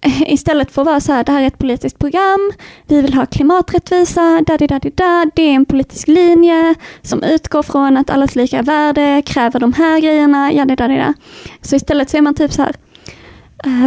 eh, 0.00 0.32
Istället 0.32 0.70
för 0.70 0.82
att 0.82 0.86
vara 0.86 1.00
så 1.00 1.12
här, 1.12 1.24
det 1.24 1.32
här 1.32 1.42
är 1.42 1.46
ett 1.46 1.58
politiskt 1.58 1.98
program, 1.98 2.52
vi 2.86 3.02
vill 3.02 3.14
ha 3.14 3.26
klimaträttvisa, 3.26 4.40
dadidadida, 4.46 5.30
det 5.34 5.42
är 5.42 5.54
en 5.54 5.64
politisk 5.64 6.08
linje 6.08 6.74
som 7.02 7.22
utgår 7.22 7.62
från 7.62 7.96
att 7.96 8.10
allas 8.10 8.36
lika 8.36 8.62
värde 8.62 9.22
kräver 9.26 9.60
de 9.60 9.72
här 9.72 10.00
grejerna, 10.00 10.52
jadidadida. 10.52 11.14
Så 11.60 11.76
istället 11.76 12.10
så 12.10 12.16
är 12.16 12.22
man 12.22 12.34
typ 12.34 12.52
så 12.52 12.62
här, 12.62 12.76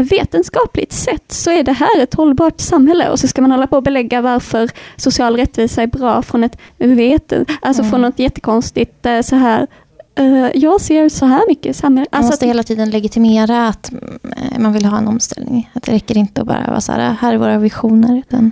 vetenskapligt 0.09 0.93
sett 0.93 1.31
så 1.31 1.51
är 1.51 1.63
det 1.63 1.71
här 1.71 1.99
ett 2.03 2.13
hållbart 2.13 2.61
samhälle 2.61 3.09
och 3.09 3.19
så 3.19 3.27
ska 3.27 3.41
man 3.41 3.51
hålla 3.51 3.67
på 3.67 3.75
och 3.77 3.83
belägga 3.83 4.21
varför 4.21 4.69
social 4.97 5.37
rättvisa 5.37 5.83
är 5.83 5.87
bra 5.87 6.21
från 6.21 6.43
ett 6.43 6.57
veten, 6.77 7.45
alltså 7.61 7.81
Mm. 7.81 7.91
från 7.91 8.01
något 8.01 8.19
jättekonstigt 8.19 9.05
eh, 9.05 9.21
så 9.21 9.35
här 9.35 9.67
eh, 10.15 10.47
jag 10.53 10.81
ser 10.81 11.09
så 11.09 11.25
här 11.25 11.41
mycket 11.47 11.65
i 11.65 11.73
samhället. 11.73 12.11
Man 12.11 12.17
Alltså 12.19 12.31
måste 12.33 12.45
hela 12.45 12.63
tiden 12.63 12.89
legitimera 12.89 13.67
att 13.67 13.91
mm, 13.91 14.19
man 14.63 14.73
vill 14.73 14.85
ha 14.85 14.97
en 14.97 15.07
omställning. 15.07 15.69
Att 15.73 15.83
det 15.83 15.91
räcker 15.91 16.17
inte 16.17 16.41
att 16.41 16.47
bara 16.47 16.67
vara 16.67 16.81
så 16.81 16.91
här, 16.91 17.13
här 17.21 17.33
är 17.33 17.37
våra 17.37 17.57
visioner. 17.57 18.17
Utan, 18.17 18.51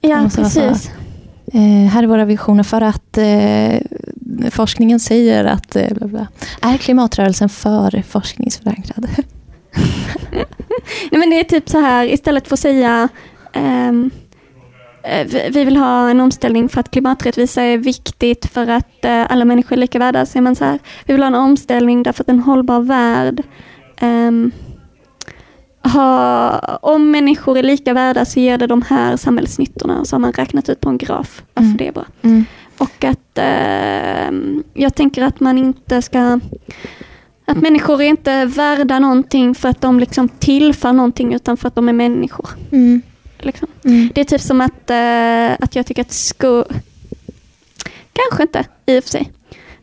ja, 0.00 0.16
här. 0.16 0.28
precis. 0.28 0.90
eh, 1.52 1.60
här 1.90 2.02
är 2.02 2.06
våra 2.06 2.24
visioner 2.24 2.62
för 2.62 2.80
att 2.80 3.18
eh, 3.18 3.80
forskningen 4.50 5.00
säger 5.00 5.44
att... 5.44 5.76
Eh, 5.76 5.94
bla 5.94 6.06
bla. 6.06 6.26
Är 6.62 6.76
klimatrörelsen 6.76 7.48
för 7.48 8.02
forskningsförankrad? 8.08 9.08
Nej, 11.10 11.20
men 11.20 11.30
det 11.30 11.40
är 11.40 11.44
typ 11.44 11.68
så 11.68 11.80
här, 11.80 12.04
istället 12.04 12.48
för 12.48 12.54
att 12.54 12.60
säga 12.60 13.08
eh, 13.52 13.92
vi- 15.26 15.48
vi 15.50 15.64
vill 15.64 15.76
ha 15.76 16.10
en 16.10 16.20
omställning 16.20 16.68
för 16.68 16.80
att 16.80 16.90
klimaträttvisa 16.90 17.62
är 17.62 17.78
viktigt 17.78 18.46
för 18.46 18.66
att 18.70 19.04
eh, 19.04 19.32
alla 19.32 19.44
människor 19.44 19.72
är 19.72 19.80
lika 19.80 19.98
värda. 19.98 20.20
Är 20.20 20.40
man 20.40 20.56
så 20.56 20.64
här, 20.64 20.78
vi 21.04 21.12
vill 21.14 21.22
ha 21.22 21.26
en 21.26 21.34
omställning 21.34 22.02
därför 22.02 22.22
att 22.24 22.28
en 22.28 22.40
hållbar 22.40 22.80
värld 22.80 23.42
ehm, 24.00 24.50
ha, 25.82 26.58
om 26.82 27.10
människor 27.10 27.58
är 27.58 27.62
lika 27.62 27.92
värda 27.94 28.24
så 28.24 28.40
ger 28.40 28.58
det 28.58 28.66
de 28.66 28.82
här 28.82 29.16
samhällsnyttorna. 29.16 30.04
Så 30.04 30.14
har 30.16 30.20
man 30.20 30.32
räknat 30.32 30.68
ut 30.68 30.80
på 30.80 30.88
en 30.88 30.98
graf 30.98 31.42
varför 31.54 31.66
Mm. 31.66 31.76
det 31.76 31.88
är 31.88 31.92
bra. 31.92 32.04
Mm. 32.22 32.44
Och 32.78 33.04
att 33.04 33.38
ehm, 33.38 34.62
jag 34.74 34.94
tänker 34.94 35.22
att 35.22 35.40
man 35.40 35.58
inte 35.58 36.02
ska... 36.02 36.40
Att 37.48 37.62
människor 37.62 38.02
är 38.02 38.06
inte 38.06 38.44
värda 38.44 38.98
någonting 38.98 39.54
för 39.54 39.68
att 39.68 39.80
de 39.80 40.00
liksom 40.00 40.28
tillför 40.28 40.92
någonting 40.92 41.34
utan 41.34 41.56
för 41.56 41.68
att 41.68 41.74
de 41.74 41.88
är 41.88 41.92
människor. 41.92 42.48
Mm. 42.72 43.02
Liksom. 43.38 43.68
Mm. 43.84 44.10
Det 44.14 44.20
är 44.20 44.24
typ 44.24 44.40
som 44.40 44.60
att, 44.60 44.90
eh, 44.90 45.64
att 45.64 45.76
jag 45.76 45.86
tycker 45.86 46.02
att 46.02 46.12
skog... 46.12 46.64
Kanske 48.12 48.42
inte, 48.42 48.64
i 48.86 48.98
och 48.98 49.04
för 49.04 49.10
sig. 49.10 49.32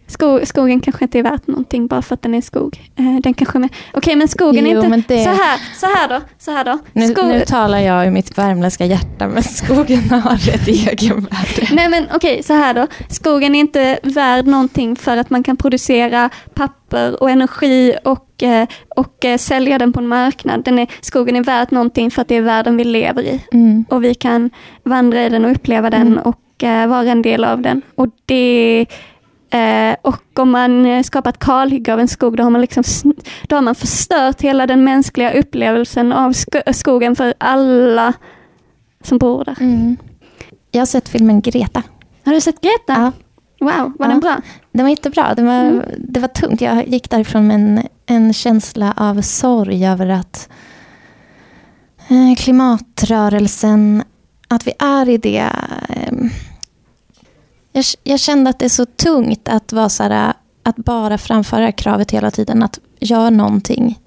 Skog, 0.08 0.48
skogen 0.48 0.80
kanske 0.80 1.06
inte 1.06 1.20
är 1.20 1.24
värt 1.24 1.48
någonting 1.48 1.88
bara 1.88 2.02
för 2.02 2.14
att 2.14 2.22
den 2.22 2.34
är 2.36 2.42
skog. 2.42 2.92
Eh, 2.96 3.16
den 3.24 3.34
kanske 3.34 3.58
är 3.58 3.60
med... 3.60 3.70
Okej, 3.94 4.16
men 4.16 4.28
skogen 4.28 4.66
är 4.68 4.72
Jo, 4.72 4.78
inte... 4.78 4.90
men 4.90 5.04
det- 5.08 5.24
Så, 5.24 5.30
här, 5.30 5.60
så 5.80 5.86
här 5.86 6.08
då. 6.10 6.22
Så 6.38 6.52
här 6.52 6.66
då. 6.66 6.80
Nu, 6.94 7.08
Skog... 7.08 7.26
nu 7.28 7.40
talar 7.48 7.80
jag 7.80 8.08
i 8.08 8.10
mitt 8.10 8.38
värmländska 8.38 8.86
hjärta, 8.86 9.28
men 9.28 9.44
skogen 9.60 10.10
har 10.12 10.34
ett 10.56 10.68
egenvärde. 10.68 11.68
Nej 11.72 11.90
men 11.90 12.06
okej, 12.16 12.44
så 12.44 12.54
här 12.54 12.74
då. 12.74 12.88
Skogen 13.10 13.56
är 13.56 13.60
inte 13.60 14.00
värd 14.04 14.48
någonting 14.48 14.96
för 14.96 15.18
att 15.18 15.30
man 15.30 15.44
kan 15.44 15.58
producera 15.58 16.30
papper 16.54 17.24
och 17.24 17.30
energi 17.30 17.96
och, 18.04 18.44
eh, 18.44 18.68
och 18.96 19.26
eh, 19.26 19.38
sälja 19.38 19.78
den 19.78 19.94
på 19.94 20.00
en 20.00 20.08
marknad. 20.08 20.64
Den 20.64 20.80
är, 20.80 20.88
skogen 21.02 21.36
är 21.36 21.44
värd 21.44 21.72
någonting 21.72 22.12
för 22.12 22.22
att 22.22 22.28
det 22.28 22.36
är 22.36 22.42
världen 22.42 22.78
vi 22.78 22.84
lever 22.84 23.24
i. 23.24 23.40
Mm. 23.54 23.86
Och 23.90 24.04
vi 24.04 24.14
kan 24.16 24.50
vandra 24.84 25.24
i 25.26 25.30
den 25.30 25.46
och 25.46 25.52
uppleva 25.52 25.90
den 25.90 26.02
Mm. 26.08 26.20
och 26.20 26.64
eh, 26.64 26.88
vara 26.88 27.12
en 27.12 27.22
del 27.22 27.44
av 27.44 27.62
den. 27.62 27.82
Och 27.96 28.08
det 28.26 28.86
eh, 29.54 29.96
och 30.02 30.40
om 30.40 30.52
man 30.52 30.86
eh, 30.86 31.04
skapar 31.04 31.30
ett 31.30 31.40
kalhygge 31.40 31.94
av 31.94 32.00
en 32.00 32.08
skog, 32.08 32.38
då 32.38 32.44
har 32.44 32.50
man, 32.50 32.62
liksom, 32.62 32.84
då 33.48 33.56
har 33.56 33.62
man 33.62 33.76
förstört 33.76 34.42
hela 34.42 34.68
den 34.68 34.84
mänskliga 34.84 35.32
upplevelsen 35.34 36.12
av 36.12 36.32
sk- 36.32 36.74
skogen 36.74 37.16
för 37.16 37.34
alla 37.38 38.14
som 39.04 39.18
bor 39.18 39.44
där. 39.46 39.56
Mm. 39.60 39.98
Jag 40.72 40.82
har 40.82 40.86
sett 40.86 41.10
filmen 41.10 41.42
Greta. 41.42 41.84
Har 42.26 42.34
du 42.34 42.42
sett 42.42 42.62
Greta? 42.62 43.02
Ja. 43.02 43.12
Wow, 43.60 43.94
var 44.00 44.06
Ja. 44.06 44.12
den 44.12 44.20
bra? 44.20 44.38
Den 44.72 44.86
var 44.86 44.90
jättebra. 44.90 45.34
Det 45.36 45.44
var, 45.44 45.54
Mm. 45.64 45.82
det 45.98 46.20
var 46.20 46.28
tungt. 46.28 46.62
Jag 46.62 46.88
gick 46.88 47.10
därifrån 47.10 47.48
med 47.48 47.56
en, 47.56 47.88
en 48.06 48.34
känsla 48.34 48.94
av 48.98 49.22
sorg 49.22 49.88
över 49.88 50.10
att 50.10 50.50
eh, 52.08 52.36
klimatrörelsen, 52.38 54.04
att 54.48 54.68
vi 54.68 54.72
är 54.80 55.10
i 55.10 55.18
det. 55.18 55.50
Eh, 55.90 56.14
jag, 57.74 57.86
jag 58.04 58.20
kände 58.20 58.50
att 58.50 58.60
det 58.60 58.66
är 58.66 58.70
så 58.70 58.86
tungt 58.86 59.48
att 59.50 59.74
vara 59.74 59.90
så 59.90 60.04
här, 60.04 60.34
att 60.64 60.76
bara 60.76 61.18
framföra 61.18 61.72
kravet 61.72 62.12
hela 62.12 62.32
tiden 62.32 62.64
att 62.64 62.80
göra 63.00 63.30
någonting. 63.30 64.00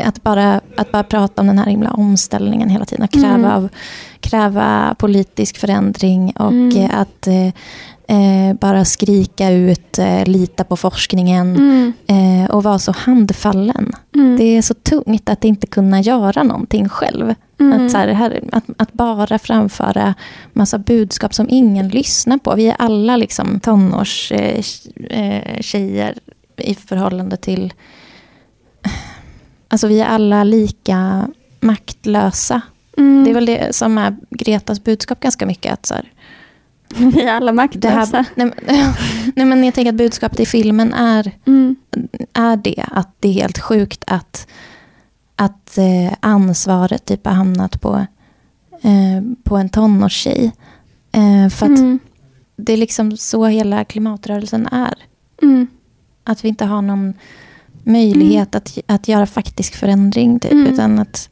Att 0.00 0.22
bara, 0.22 0.60
att 0.76 0.92
bara 0.92 1.02
prata 1.02 1.40
om 1.42 1.46
den 1.46 1.58
här 1.58 1.66
himla 1.66 1.90
omställningen 1.90 2.68
hela 2.68 2.84
tiden. 2.84 3.04
Att 3.04 3.12
kräva, 3.12 3.28
Mm. 3.34 3.50
av, 3.52 3.68
kräva 4.20 4.94
politisk 4.98 5.58
förändring 5.58 6.32
och 6.36 6.48
Mm. 6.52 6.76
eh, 6.76 7.00
att 7.00 7.26
eh, 7.26 7.46
eh, 8.16 8.54
bara 8.60 8.84
skrika 8.84 9.50
ut, 9.50 9.98
eh, 9.98 10.24
lita 10.26 10.64
på 10.64 10.76
forskningen 10.76 11.56
Mm. 11.56 11.92
eh, 12.44 12.50
och 12.50 12.62
vara 12.62 12.78
så 12.78 12.92
handfallen. 12.92 13.92
Mm. 14.14 14.36
Det 14.36 14.44
är 14.44 14.62
så 14.62 14.74
tungt 14.74 15.28
att 15.28 15.44
inte 15.44 15.66
kunna 15.66 16.00
göra 16.00 16.42
någonting 16.42 16.88
själv. 16.88 17.34
Mm. 17.60 17.86
Att, 17.86 17.90
så 17.92 17.98
här, 17.98 18.42
att, 18.52 18.64
att 18.76 18.92
bara 18.92 19.38
framföra 19.38 20.14
massa 20.52 20.78
budskap 20.78 21.34
som 21.34 21.46
ingen 21.50 21.88
lyssnar 21.88 22.38
på. 22.38 22.54
Vi 22.54 22.66
är 22.68 22.76
alla 22.78 23.16
liksom 23.16 23.60
tonårstjejer 23.60 24.64
eh, 25.10 26.08
eh, 26.08 26.70
i 26.70 26.74
förhållande 26.74 27.36
till... 27.36 27.72
Alltså 29.68 29.86
vi 29.88 30.00
är 30.00 30.06
alla 30.06 30.44
lika 30.44 31.28
maktlösa. 31.60 32.60
Mm. 32.96 33.24
Det 33.24 33.30
är 33.30 33.34
väl 33.34 33.46
det 33.46 33.76
som 33.76 33.98
är 33.98 34.16
Gretas 34.30 34.84
budskap 34.84 35.20
ganska 35.20 35.46
mycket. 35.46 35.72
Att 35.72 35.86
så 35.86 35.94
här, 35.94 36.12
Vi 36.96 37.22
är 37.22 37.32
alla 37.32 37.52
maktlösa. 37.52 38.24
nej, 38.34 38.46
men- 38.46 38.54
nej, 39.36 39.46
men 39.46 39.64
jag 39.64 39.74
tänker 39.74 39.88
att 39.92 39.96
budskapet 39.98 40.40
i 40.40 40.46
filmen 40.46 40.94
är, 40.94 41.32
Mm. 41.46 41.76
är 42.32 42.56
det. 42.56 42.84
Att 42.90 43.14
det 43.20 43.28
är 43.28 43.32
helt 43.32 43.58
sjukt 43.58 44.04
att, 44.06 44.46
att 45.40 45.78
eh, 45.78 46.12
ansvaret 46.20 47.04
typ 47.04 47.26
har 47.26 47.32
hamnat 47.32 47.80
på, 47.80 48.06
eh, 48.82 49.22
på 49.44 49.56
en 49.56 49.68
tonårstjej. 49.68 50.52
Eh, 51.12 51.48
för 51.50 51.66
att 51.66 51.78
Mm. 51.78 51.98
det 52.56 52.72
är 52.72 52.76
liksom 52.76 53.16
så 53.16 53.46
hela 53.46 53.84
klimatrörelsen 53.84 54.66
är. 54.66 54.94
Mm. 55.42 55.66
Att 56.24 56.44
vi 56.44 56.48
inte 56.48 56.64
har 56.64 56.82
någon 56.82 57.14
möjlighet 57.84 58.54
att, 58.54 58.78
att 58.86 59.08
göra 59.08 59.26
faktisk 59.26 59.74
förändring. 59.74 60.40
Typ, 60.40 60.52
Mm. 60.52 60.66
Utan 60.72 60.98
att 60.98 61.28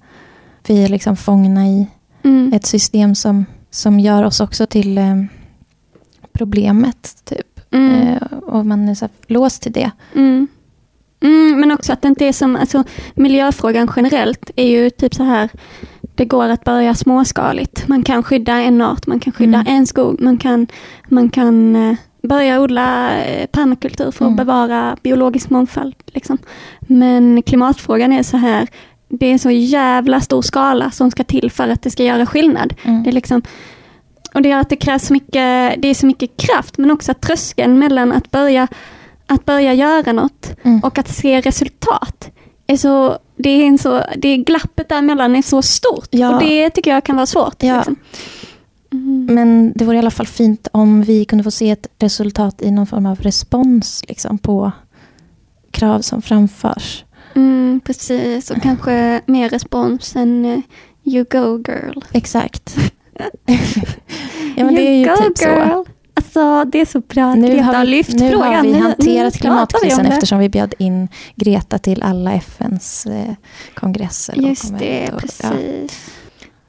vi 0.66 0.84
är 0.84 0.88
liksom 0.88 1.16
fångna 1.16 1.66
i 1.68 1.86
Mm. 2.22 2.52
ett 2.52 2.66
system 2.66 3.14
som, 3.14 3.44
som 3.70 4.00
gör 4.00 4.22
oss 4.22 4.40
också 4.40 4.66
till 4.66 4.98
eh, 4.98 5.24
problemet. 6.32 7.16
Typ. 7.24 7.60
Mm. 7.70 7.92
Eh, 8.08 8.22
och 8.38 8.66
man 8.66 8.88
är 8.88 8.94
så 8.94 9.04
här 9.04 9.10
låst 9.26 9.62
till 9.62 9.72
det. 9.72 9.90
Mm. 11.20 11.60
Men 11.60 11.70
också 11.72 11.92
att 11.92 12.02
det 12.02 12.08
inte 12.08 12.26
är 12.26 12.32
som, 12.32 12.56
alltså 12.56 12.84
miljöfrågan 13.14 13.90
generellt 13.96 14.50
är 14.56 14.66
ju 14.68 14.90
typ 14.90 15.14
så 15.14 15.22
här, 15.22 15.48
det 16.14 16.24
går 16.24 16.48
att 16.48 16.64
börja 16.64 16.94
småskaligt. 16.94 17.88
Man 17.88 18.02
kan 18.02 18.22
skydda 18.22 18.52
en 18.52 18.82
art, 18.82 19.06
man 19.06 19.20
kan 19.20 19.32
skydda 19.32 19.58
Mm. 19.58 19.74
en 19.74 19.86
skog, 19.86 20.20
man 20.20 20.38
kan, 20.38 20.66
man 21.08 21.30
kan 21.30 21.76
eh, 21.76 21.96
börja 22.22 22.60
odla 22.60 23.16
eh, 23.24 23.46
permakultur 23.46 24.10
för 24.10 24.24
att 24.24 24.28
Mm. 24.28 24.36
bevara 24.36 24.96
biologisk 25.02 25.50
mångfald. 25.50 25.94
Liksom. 26.06 26.38
Men 26.80 27.42
klimatfrågan 27.42 28.12
är 28.12 28.22
så 28.22 28.36
här, 28.36 28.66
det 29.08 29.26
är 29.26 29.38
så 29.38 29.50
jävla 29.50 30.20
stor 30.20 30.42
skala 30.42 30.90
som 30.90 31.10
ska 31.10 31.24
till 31.24 31.50
för 31.50 31.68
att 31.68 31.82
det 31.82 31.90
ska 31.90 32.04
göra 32.04 32.26
skillnad. 32.26 32.74
Mm. 32.84 33.02
Det 33.02 33.10
är 33.10 33.12
liksom, 33.12 33.42
och 34.34 34.42
det 34.42 34.48
gör 34.48 34.58
att 34.60 34.68
det 34.70 34.76
krävs 34.76 35.06
så 35.06 35.12
mycket, 35.12 35.74
det 35.82 35.88
är 35.88 35.94
så 35.94 36.06
mycket 36.06 36.36
kraft, 36.36 36.78
men 36.78 36.90
också 36.90 37.10
att 37.12 37.20
tröskeln 37.20 37.78
mellan 37.78 38.12
att 38.12 38.30
börja, 38.30 38.68
att 39.28 39.44
börja 39.44 39.74
göra 39.74 40.12
något 40.12 40.50
Mm. 40.62 40.80
och 40.80 40.98
att 40.98 41.08
se 41.08 41.40
resultat. 41.40 42.30
Är 42.66 42.76
så, 42.76 43.18
det, 43.36 43.50
är 43.50 43.66
en 43.66 43.78
så, 43.78 44.02
det 44.16 44.28
är 44.28 44.36
glappet 44.36 44.88
däremellan 44.88 45.36
är 45.36 45.42
så 45.42 45.62
stort. 45.62 46.08
Ja. 46.10 46.34
Och 46.34 46.42
det 46.42 46.70
tycker 46.70 46.90
jag 46.90 47.04
kan 47.04 47.16
vara 47.16 47.26
svårt. 47.26 47.62
Ja. 47.62 47.76
Liksom. 47.76 47.96
Mm. 48.92 49.26
Men 49.30 49.72
det 49.76 49.84
vore 49.84 49.96
i 49.96 49.98
alla 49.98 50.10
fall 50.10 50.26
fint 50.26 50.68
om 50.72 51.02
vi 51.02 51.24
kunde 51.24 51.44
få 51.44 51.50
se 51.50 51.70
ett 51.70 51.86
resultat 51.98 52.62
i 52.62 52.70
någon 52.70 52.86
form 52.86 53.06
av 53.06 53.20
respons 53.20 54.04
liksom, 54.08 54.38
på 54.38 54.72
krav 55.70 56.00
som 56.00 56.22
framförs. 56.22 57.04
Mm, 57.34 57.80
precis, 57.84 58.50
och 58.50 58.62
kanske 58.62 59.20
mer 59.26 59.48
respons 59.48 60.16
än 60.16 60.44
eh, 60.44 60.60
you 61.04 61.24
go 61.30 61.62
girl. 61.72 61.98
Exakt. 62.12 62.76
ja, 64.56 64.64
men 64.64 64.74
det 64.74 64.88
är 64.88 64.96
ju 64.96 65.04
you 65.04 65.16
typ 65.16 65.38
så. 65.38 65.84
Alltså 66.18 66.64
det 66.64 66.80
är 66.80 66.84
så 66.86 67.00
bra 67.00 67.24
att 67.30 67.38
Nu 67.38 67.46
Greta 67.48 67.62
har 67.64 67.74
har 67.74 67.84
vi, 67.84 67.90
lyft 67.90 68.12
nu 68.12 68.30
frågan. 68.30 68.54
har 68.54 68.62
vi 68.62 68.72
Nu- 68.72 68.78
hanterat 68.80 68.98
pratar 69.02 69.18
vi 69.22 69.28
om 69.28 69.30
klimatkrisen 69.30 70.04
det. 70.04 70.08
eftersom 70.10 70.38
vi 70.38 70.48
bjöd 70.48 70.74
in 70.78 71.08
Greta 71.36 71.78
till 71.78 72.02
alla 72.02 72.32
FNs 72.32 73.06
eh, 73.06 73.34
kongresser. 73.74 74.34
Just 74.36 74.78
det, 74.78 75.10
och- 75.12 75.20
precis. 75.20 76.10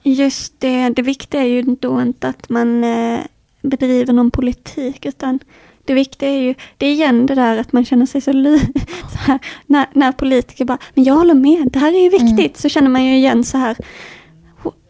Just 0.04 0.54
det, 0.60 0.90
det 0.90 1.02
viktiga 1.02 1.42
är 1.42 1.46
ju 1.48 1.62
då 1.62 2.02
inte 2.02 2.28
att 2.28 2.50
man 2.50 2.84
eh, 2.84 3.20
bedriver 3.62 4.14
någon 4.14 4.32
politik 4.32 5.06
utan 5.06 5.40
det 5.86 5.94
viktiga 5.94 6.30
är 6.30 6.40
ju, 6.42 6.56
det 6.78 6.86
är 6.86 6.92
igen 6.92 7.26
det 7.26 7.36
där 7.36 7.58
att 7.58 7.74
man 7.74 7.86
känner 7.86 8.06
sig 8.06 8.22
så, 8.22 8.32
ly, 8.34 8.60
så 9.12 9.18
här, 9.18 9.40
när, 9.66 9.86
när 9.94 10.12
politiker 10.12 10.66
bara, 10.66 10.78
men 10.94 11.04
jag 11.04 11.14
håller 11.14 11.34
med, 11.34 11.70
det 11.72 11.80
här 11.80 11.94
är 11.94 12.04
ju 12.04 12.10
viktigt, 12.10 12.40
Mm. 12.40 12.52
så 12.56 12.70
känner 12.70 12.90
man 12.90 13.06
ju 13.06 13.16
igen 13.18 13.44
så 13.44 13.58
här, 13.58 13.78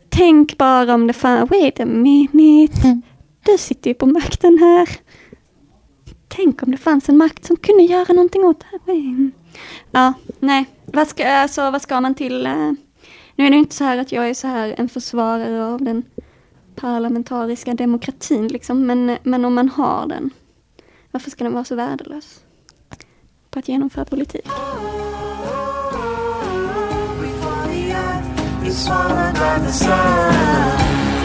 tänk 0.10 0.58
bara 0.58 0.94
om 0.94 1.08
det 1.08 1.14
fan, 1.14 1.48
wait 1.48 1.80
a 1.80 1.86
minute, 1.86 2.82
Mm 2.88 3.02
du 3.44 3.58
sitter 3.58 3.90
ju 3.90 3.94
på 3.94 4.06
makten 4.06 4.58
här. 4.60 4.90
Tänk 6.28 6.64
om 6.64 6.72
det 6.72 6.78
fanns 6.78 7.10
en 7.10 7.18
makt 7.18 7.46
som 7.46 7.56
kunde 7.56 7.84
göra 7.84 8.14
någonting 8.14 8.44
åt 8.44 8.60
det 8.60 8.92
här. 8.92 9.32
Ja, 9.92 10.14
nej, 10.40 10.66
vad 10.86 11.08
ska, 11.08 11.28
alltså, 11.28 11.72
vad 11.72 11.82
ska 11.82 12.02
man 12.02 12.16
till? 12.16 12.46
Eh? 12.46 12.72
nu 13.36 13.46
är 13.46 13.50
det 13.50 13.58
inte 13.58 13.76
så 13.76 13.84
här 13.84 13.98
att 13.98 14.12
jag 14.12 14.30
är 14.30 14.34
så 14.34 14.48
här 14.48 14.76
en 14.78 14.90
försvarare 14.90 15.66
av 15.66 15.82
den 15.82 16.04
parlamentariska 16.76 17.74
demokratin, 17.74 18.48
liksom, 18.48 18.88
men, 18.88 19.18
men 19.24 19.46
om 19.46 19.54
man 19.54 19.70
har 19.70 20.08
den, 20.08 20.30
varför 21.12 21.32
ska 21.32 21.44
den 21.44 21.54
vara 21.54 21.66
så 21.66 21.76
värdelös? 21.76 22.42
på 23.50 23.60
att 23.60 23.68
genomföra 23.68 24.06
politik. 24.06 24.48
Oh, 24.48 24.54
oh. 24.54 25.20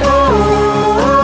Oh, 0.03 1.24